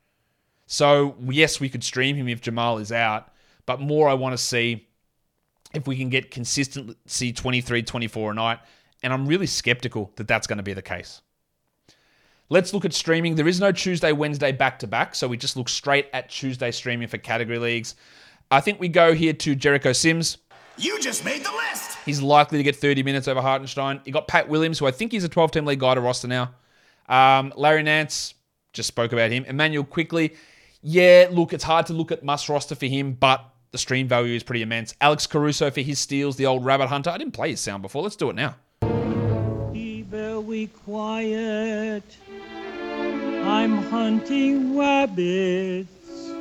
So, 0.68 1.16
yes, 1.30 1.60
we 1.60 1.70
could 1.70 1.84
stream 1.84 2.16
him 2.16 2.28
if 2.28 2.42
Jamal 2.42 2.78
is 2.78 2.92
out, 2.92 3.32
but 3.66 3.80
more 3.80 4.10
I 4.10 4.14
want 4.14 4.34
to 4.34 4.44
see 4.44 4.88
if 5.74 5.88
we 5.88 5.96
can 5.96 6.10
get 6.10 6.32
consistency 6.32 7.34
23, 7.34 7.84
24 7.84 8.32
a 8.32 8.34
night. 8.34 8.60
And 9.02 9.12
I'm 9.12 9.26
really 9.26 9.48
skeptical 9.48 10.12
that 10.16 10.28
that's 10.28 10.48
going 10.48 10.58
to 10.58 10.64
be 10.64 10.74
the 10.74 10.82
case. 10.82 11.22
Let's 12.50 12.74
look 12.74 12.86
at 12.86 12.94
streaming. 12.94 13.36
There 13.36 13.48
is 13.48 13.60
no 13.60 13.72
Tuesday, 13.72 14.12
Wednesday 14.12 14.52
back 14.52 14.80
to 14.80 14.88
back. 14.88 15.16
So 15.16 15.28
we 15.28 15.38
just 15.38 15.58
look 15.58 15.70
straight 15.70 16.08
at 16.14 16.30
Tuesday 16.30 16.72
streaming 16.72 17.08
for 17.08 17.18
category 17.18 17.58
leagues. 17.58 17.96
I 18.52 18.62
think 18.62 18.80
we 18.80 18.90
go 18.90 19.14
here 19.14 19.34
to 19.34 19.56
Jericho 19.56 19.94
Sims. 19.94 20.38
You 20.78 21.00
just 21.00 21.26
made 21.26 21.44
the 21.44 21.52
list. 21.52 21.98
He's 22.06 22.22
likely 22.22 22.58
to 22.58 22.64
get 22.64 22.76
30 22.76 23.04
minutes 23.04 23.28
over 23.28 23.42
Hartenstein. 23.42 24.02
You 24.06 24.14
got 24.14 24.28
Pat 24.28 24.50
Williams, 24.50 24.80
who 24.80 24.86
I 24.86 24.92
think 24.92 25.12
he's 25.12 25.24
a 25.24 25.30
12 25.30 25.52
team 25.52 25.66
league 25.66 25.80
guy 25.80 25.96
to 25.96 26.02
roster 26.02 26.28
now. 26.28 26.54
Um, 27.08 27.54
Larry 27.56 27.84
Nance, 27.84 28.34
just 28.74 28.88
spoke 28.88 29.14
about 29.14 29.32
him. 29.32 29.46
Immanuel 29.46 29.84
Quickley. 29.84 30.36
Yeah, 30.82 31.28
look, 31.32 31.54
it's 31.54 31.64
hard 31.64 31.86
to 31.88 31.94
look 31.94 32.12
at 32.12 32.24
must 32.24 32.50
roster 32.50 32.76
for 32.76 32.88
him, 32.88 33.14
but 33.14 33.53
the 33.74 33.78
stream 33.80 34.08
value 34.08 34.36
is 34.36 34.44
pretty 34.44 34.62
immense. 34.62 34.94
Alex 35.02 35.28
Caruso 35.28 35.70
for 35.72 35.82
his 35.82 36.00
steals, 36.00 36.38
the 36.38 36.46
old 36.46 36.64
rabbit 36.64 36.88
hunter. 36.88 37.10
I 37.10 37.18
didn't 37.18 37.34
play 37.34 37.50
his 37.50 37.60
sound 37.60 37.82
before. 37.82 38.04
Let's 38.04 38.16
do 38.16 38.30
it 38.30 38.36
now. 38.36 38.56
we 40.46 40.68
quiet? 40.68 42.04
I'm 43.44 43.78
hunting 43.78 44.78
rabbits. 44.78 45.90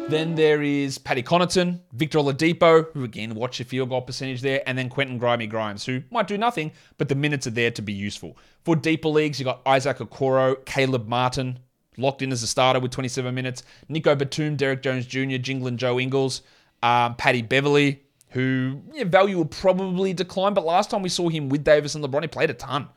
Then 0.08 0.34
there 0.34 0.62
is 0.62 0.98
Paddy 0.98 1.22
Connaughton, 1.22 1.80
Victor 1.94 2.18
Oladipo, 2.18 2.92
who 2.92 3.04
again 3.04 3.34
watch 3.34 3.58
your 3.58 3.66
field 3.66 3.88
goal 3.88 4.02
percentage 4.02 4.42
there, 4.42 4.62
and 4.66 4.76
then 4.76 4.90
Quentin 4.90 5.16
Grimy 5.16 5.46
Grimes, 5.46 5.86
who 5.86 6.02
might 6.10 6.28
do 6.28 6.36
nothing, 6.36 6.72
but 6.98 7.08
the 7.08 7.14
minutes 7.14 7.46
are 7.46 7.50
there 7.50 7.70
to 7.70 7.80
be 7.80 7.92
useful. 7.94 8.36
For 8.64 8.76
deeper 8.76 9.08
leagues, 9.08 9.38
you 9.38 9.46
got 9.46 9.62
Isaac 9.64 9.98
Okoro, 9.98 10.62
Caleb 10.66 11.08
Martin, 11.08 11.60
locked 11.96 12.20
in 12.20 12.32
as 12.32 12.42
a 12.42 12.46
starter 12.46 12.80
with 12.80 12.90
27 12.90 13.34
minutes, 13.34 13.62
Nico 13.88 14.14
Batum, 14.14 14.56
Derrick 14.56 14.82
Jones 14.82 15.06
Jr., 15.06 15.38
Jingling 15.38 15.76
Joe 15.76 15.98
Ingles, 15.98 16.42
um, 16.82 17.14
Paddy 17.16 17.42
Beverley, 17.42 18.02
who 18.30 18.80
yeah, 18.92 19.04
value 19.04 19.36
will 19.36 19.44
probably 19.44 20.12
decline, 20.12 20.54
but 20.54 20.64
last 20.64 20.90
time 20.90 21.02
we 21.02 21.08
saw 21.08 21.28
him 21.28 21.48
with 21.48 21.64
Davis 21.64 21.94
and 21.94 22.04
LeBron, 22.04 22.22
he 22.22 22.28
played 22.28 22.50
a 22.50 22.54
ton. 22.54 22.88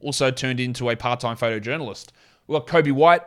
Also 0.00 0.30
turned 0.30 0.60
into 0.60 0.90
a 0.90 0.96
part-time 0.96 1.36
photojournalist. 1.36 2.08
We've 2.46 2.58
got 2.58 2.66
Coby 2.66 2.92
White, 2.92 3.22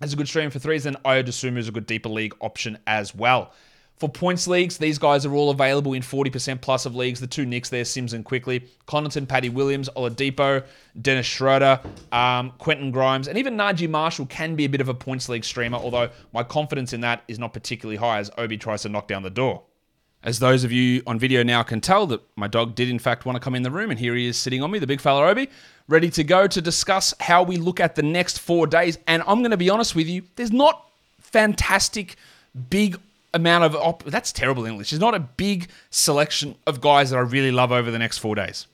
as 0.00 0.12
a 0.12 0.16
good 0.16 0.28
stream 0.28 0.50
for 0.50 0.58
threes, 0.58 0.86
and 0.86 0.96
Ayo 1.04 1.24
Dosunmu 1.24 1.58
is 1.58 1.68
a 1.68 1.72
good 1.72 1.86
deeper 1.86 2.08
league 2.08 2.34
option 2.40 2.78
as 2.86 3.14
well. 3.14 3.52
For 3.98 4.10
points 4.10 4.46
leagues, 4.46 4.76
these 4.76 4.98
guys 4.98 5.24
are 5.24 5.32
all 5.32 5.48
available 5.48 5.94
in 5.94 6.02
40% 6.02 6.60
plus 6.60 6.84
of 6.84 6.94
leagues. 6.94 7.18
The 7.18 7.26
two 7.26 7.46
Knicks 7.46 7.70
there, 7.70 7.84
Sims 7.84 8.12
and 8.12 8.24
Quickley. 8.24 8.68
Connaughton, 8.86 9.26
Patty 9.26 9.48
Williams, 9.48 9.88
Oladipo, 9.96 10.62
Dennis 11.00 11.24
Schroeder, 11.24 11.80
um, 12.12 12.52
Quentin 12.58 12.90
Grimes, 12.90 13.26
and 13.26 13.38
even 13.38 13.56
Naji 13.56 13.88
Marshall 13.88 14.26
can 14.26 14.54
be 14.54 14.66
a 14.66 14.68
bit 14.68 14.82
of 14.82 14.90
a 14.90 14.94
points 14.94 15.30
league 15.30 15.44
streamer, 15.44 15.78
although 15.78 16.10
my 16.34 16.42
confidence 16.42 16.92
in 16.92 17.00
that 17.00 17.22
is 17.26 17.38
not 17.38 17.54
particularly 17.54 17.96
high 17.96 18.18
as 18.18 18.30
Obi 18.36 18.58
tries 18.58 18.82
to 18.82 18.90
knock 18.90 19.08
down 19.08 19.22
the 19.22 19.30
door. 19.30 19.62
As 20.22 20.40
those 20.40 20.64
of 20.64 20.72
you 20.72 21.02
on 21.06 21.18
video 21.18 21.42
now 21.42 21.62
can 21.62 21.80
tell, 21.80 22.06
that 22.08 22.20
my 22.36 22.48
dog 22.48 22.74
did 22.74 22.90
in 22.90 22.98
fact 22.98 23.24
want 23.24 23.36
to 23.36 23.40
come 23.40 23.54
in 23.54 23.62
the 23.62 23.70
room, 23.70 23.90
and 23.90 23.98
here 23.98 24.14
he 24.14 24.26
is 24.26 24.36
sitting 24.36 24.62
on 24.62 24.70
me, 24.70 24.78
the 24.78 24.86
big 24.86 25.00
fella 25.00 25.26
Obi, 25.26 25.48
ready 25.88 26.10
to 26.10 26.24
go 26.24 26.46
to 26.46 26.60
discuss 26.60 27.14
how 27.20 27.42
we 27.42 27.56
look 27.56 27.80
at 27.80 27.94
the 27.94 28.02
next 28.02 28.40
four 28.40 28.66
days. 28.66 28.98
And 29.06 29.22
I'm 29.26 29.38
going 29.38 29.52
to 29.52 29.56
be 29.56 29.70
honest 29.70 29.94
with 29.94 30.06
you, 30.06 30.22
there's 30.34 30.52
not 30.52 30.86
fantastic 31.20 32.16
big 32.70 32.98
amount 33.36 33.64
of 33.64 33.76
op- 33.76 34.04
that's 34.04 34.32
terrible 34.32 34.66
English. 34.66 34.90
There's 34.90 35.00
not 35.00 35.14
a 35.14 35.20
big 35.20 35.68
selection 35.90 36.56
of 36.66 36.80
guys 36.80 37.10
that 37.10 37.16
I 37.16 37.20
really 37.20 37.52
love 37.52 37.70
over 37.70 37.90
the 37.90 37.98
next 37.98 38.18
four 38.18 38.34
days. 38.34 38.66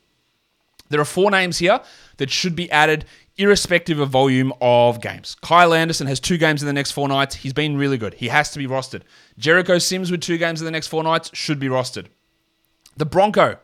There 0.88 1.00
are 1.00 1.07
four 1.07 1.31
names 1.31 1.59
here 1.59 1.81
that 2.19 2.31
should 2.31 2.54
be 2.54 2.71
added 2.71 3.04
irrespective 3.38 3.99
of 3.99 4.11
volume 4.11 4.52
of 4.61 5.00
games. 5.00 5.37
Kyle 5.40 5.73
Anderson 5.73 6.07
has 6.07 6.21
two 6.21 6.37
games 6.37 6.62
in 6.62 6.66
the 6.66 6.73
next 6.73 6.90
four 6.90 7.09
nights. 7.09 7.37
He's 7.37 7.54
been 7.54 7.76
really 7.76 7.97
good. 7.97 8.14
He 8.14 8.28
has 8.28 8.50
to 8.52 8.59
be 8.59 8.66
rostered. 8.66 9.02
Jericho 9.38 9.78
Sims 9.78 10.11
with 10.11 10.21
two 10.21 10.37
games 10.38 10.61
in 10.61 10.64
the 10.66 10.71
next 10.71 10.88
four 10.88 11.02
nights 11.02 11.31
should 11.33 11.59
be 11.59 11.69
rostered. 11.69 12.07
The 12.97 13.07
Bronco, 13.07 13.57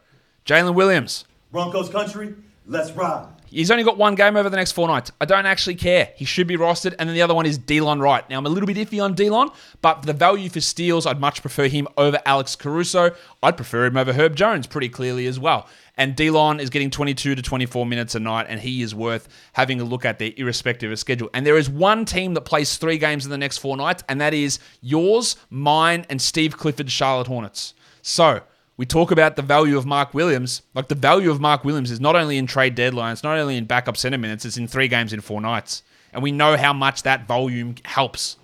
Jalen 0.46 0.74
Williams. 0.74 1.26
Broncos 1.52 1.90
country, 1.90 2.34
let's 2.66 2.90
ride. 2.92 3.28
He's 3.50 3.70
only 3.70 3.84
got 3.84 3.96
one 3.96 4.14
game 4.14 4.36
over 4.36 4.48
the 4.48 4.56
next 4.56 4.72
four 4.72 4.88
nights. 4.88 5.10
I 5.20 5.24
don't 5.24 5.46
actually 5.46 5.74
care. 5.74 6.10
He 6.16 6.24
should 6.24 6.46
be 6.46 6.56
rostered. 6.56 6.94
And 6.98 7.08
then 7.08 7.14
the 7.14 7.22
other 7.22 7.34
one 7.34 7.46
is 7.46 7.58
Delon 7.58 8.00
Wright. 8.00 8.28
Now, 8.28 8.38
I'm 8.38 8.46
a 8.46 8.48
little 8.48 8.66
bit 8.66 8.76
iffy 8.76 9.02
on 9.02 9.14
Delon, 9.14 9.54
but 9.82 10.02
the 10.02 10.12
value 10.12 10.48
for 10.48 10.60
steals, 10.60 11.06
I'd 11.06 11.20
much 11.20 11.40
prefer 11.40 11.68
him 11.68 11.88
over 11.96 12.20
Alex 12.26 12.56
Caruso. 12.56 13.10
I'd 13.42 13.56
prefer 13.56 13.86
him 13.86 13.96
over 13.96 14.12
Herb 14.12 14.36
Jones 14.36 14.66
pretty 14.66 14.88
clearly 14.88 15.26
as 15.26 15.38
well. 15.38 15.66
And 15.96 16.14
Delon 16.14 16.60
is 16.60 16.70
getting 16.70 16.90
22 16.90 17.34
to 17.34 17.42
24 17.42 17.84
minutes 17.84 18.14
a 18.14 18.20
night, 18.20 18.46
and 18.48 18.60
he 18.60 18.82
is 18.82 18.94
worth 18.94 19.28
having 19.54 19.80
a 19.80 19.84
look 19.84 20.04
at 20.04 20.20
there, 20.20 20.30
irrespective 20.36 20.92
of 20.92 20.98
schedule. 20.98 21.28
And 21.34 21.44
there 21.44 21.58
is 21.58 21.68
one 21.68 22.04
team 22.04 22.34
that 22.34 22.42
plays 22.42 22.76
three 22.76 22.98
games 22.98 23.24
in 23.24 23.32
the 23.32 23.38
next 23.38 23.58
four 23.58 23.76
nights, 23.76 24.04
and 24.08 24.20
that 24.20 24.32
is 24.32 24.60
yours, 24.80 25.36
mine, 25.50 26.06
and 26.08 26.22
Steve 26.22 26.56
Clifford's 26.56 26.92
Charlotte 26.92 27.26
Hornets. 27.26 27.74
So, 28.00 28.42
we 28.78 28.86
talk 28.86 29.10
about 29.10 29.36
the 29.36 29.42
value 29.42 29.76
of 29.76 29.84
Mark 29.84 30.14
Williams. 30.14 30.62
Like 30.72 30.88
the 30.88 30.94
value 30.94 31.30
of 31.30 31.40
Mark 31.40 31.64
Williams 31.64 31.90
is 31.90 32.00
not 32.00 32.16
only 32.16 32.38
in 32.38 32.46
trade 32.46 32.76
deadlines, 32.76 33.22
not 33.22 33.36
only 33.36 33.56
in 33.56 33.66
backup 33.66 33.96
center 33.96 34.16
minutes, 34.16 34.46
it's 34.46 34.56
in 34.56 34.66
three 34.66 34.88
games 34.88 35.12
in 35.12 35.20
four 35.20 35.40
nights. 35.40 35.82
And 36.12 36.22
we 36.22 36.32
know 36.32 36.56
how 36.56 36.72
much 36.72 37.02
that 37.02 37.26
volume 37.26 37.74
helps. 37.84 38.38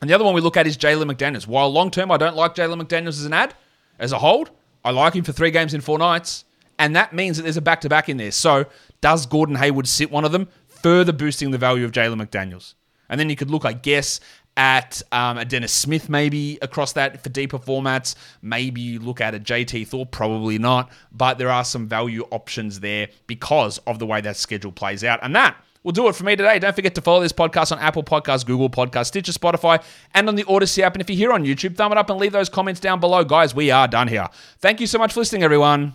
And 0.00 0.08
the 0.08 0.14
other 0.14 0.24
one 0.24 0.34
we 0.34 0.42
look 0.42 0.56
at 0.56 0.66
is 0.66 0.76
Jalen 0.76 1.10
McDaniels. 1.10 1.46
While 1.46 1.70
long 1.70 1.90
term, 1.90 2.12
I 2.12 2.18
don't 2.18 2.36
like 2.36 2.54
Jalen 2.54 2.80
McDaniels 2.80 3.08
as 3.08 3.24
an 3.24 3.32
ad, 3.32 3.54
as 3.98 4.12
a 4.12 4.18
hold, 4.18 4.50
I 4.84 4.90
like 4.90 5.14
him 5.14 5.24
for 5.24 5.32
three 5.32 5.50
games 5.50 5.72
in 5.72 5.80
four 5.80 5.98
nights. 5.98 6.44
And 6.78 6.94
that 6.94 7.14
means 7.14 7.36
that 7.36 7.44
there's 7.44 7.56
a 7.56 7.62
back 7.62 7.80
to 7.82 7.88
back 7.88 8.08
in 8.08 8.18
there. 8.18 8.32
So 8.32 8.66
does 9.00 9.24
Gordon 9.24 9.56
Hayward 9.56 9.88
sit 9.88 10.10
one 10.10 10.24
of 10.24 10.32
them, 10.32 10.48
further 10.68 11.12
boosting 11.12 11.50
the 11.50 11.58
value 11.58 11.84
of 11.84 11.92
Jalen 11.92 12.20
McDaniels? 12.20 12.74
And 13.08 13.18
then 13.18 13.30
you 13.30 13.36
could 13.36 13.50
look, 13.50 13.64
I 13.64 13.72
guess, 13.72 14.20
at 14.56 15.02
um, 15.12 15.38
a 15.38 15.44
Dennis 15.44 15.72
Smith 15.72 16.08
maybe 16.08 16.58
across 16.62 16.92
that 16.92 17.22
for 17.22 17.28
deeper 17.28 17.58
formats. 17.58 18.14
Maybe 18.42 18.80
you 18.80 19.00
look 19.00 19.20
at 19.20 19.34
a 19.34 19.40
JT 19.40 19.88
Thor, 19.88 20.06
probably 20.06 20.58
not, 20.58 20.90
but 21.12 21.38
there 21.38 21.50
are 21.50 21.64
some 21.64 21.88
value 21.88 22.24
options 22.30 22.80
there 22.80 23.08
because 23.26 23.78
of 23.78 23.98
the 23.98 24.06
way 24.06 24.20
that 24.20 24.36
schedule 24.36 24.72
plays 24.72 25.02
out. 25.02 25.18
And 25.22 25.34
that 25.34 25.56
will 25.82 25.92
do 25.92 26.08
it 26.08 26.14
for 26.14 26.24
me 26.24 26.36
today. 26.36 26.58
Don't 26.58 26.74
forget 26.74 26.94
to 26.96 27.00
follow 27.00 27.20
this 27.20 27.32
podcast 27.32 27.72
on 27.72 27.78
Apple 27.78 28.02
Podcasts, 28.02 28.44
Google 28.44 28.70
Podcasts, 28.70 29.06
Stitcher, 29.06 29.32
Spotify, 29.32 29.82
and 30.14 30.28
on 30.28 30.34
the 30.34 30.44
Audacy 30.44 30.82
app. 30.82 30.94
And 30.94 31.02
if 31.02 31.10
you're 31.10 31.16
here 31.16 31.32
on 31.32 31.44
YouTube, 31.44 31.76
thumb 31.76 31.92
it 31.92 31.98
up 31.98 32.10
and 32.10 32.18
leave 32.18 32.32
those 32.32 32.48
comments 32.48 32.80
down 32.80 33.00
below. 33.00 33.24
Guys, 33.24 33.54
we 33.54 33.70
are 33.70 33.86
done 33.86 34.08
here. 34.08 34.28
Thank 34.58 34.80
you 34.80 34.86
so 34.86 34.98
much 34.98 35.12
for 35.12 35.20
listening, 35.20 35.42
everyone. 35.42 35.94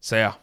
See 0.00 0.16
ya. 0.16 0.34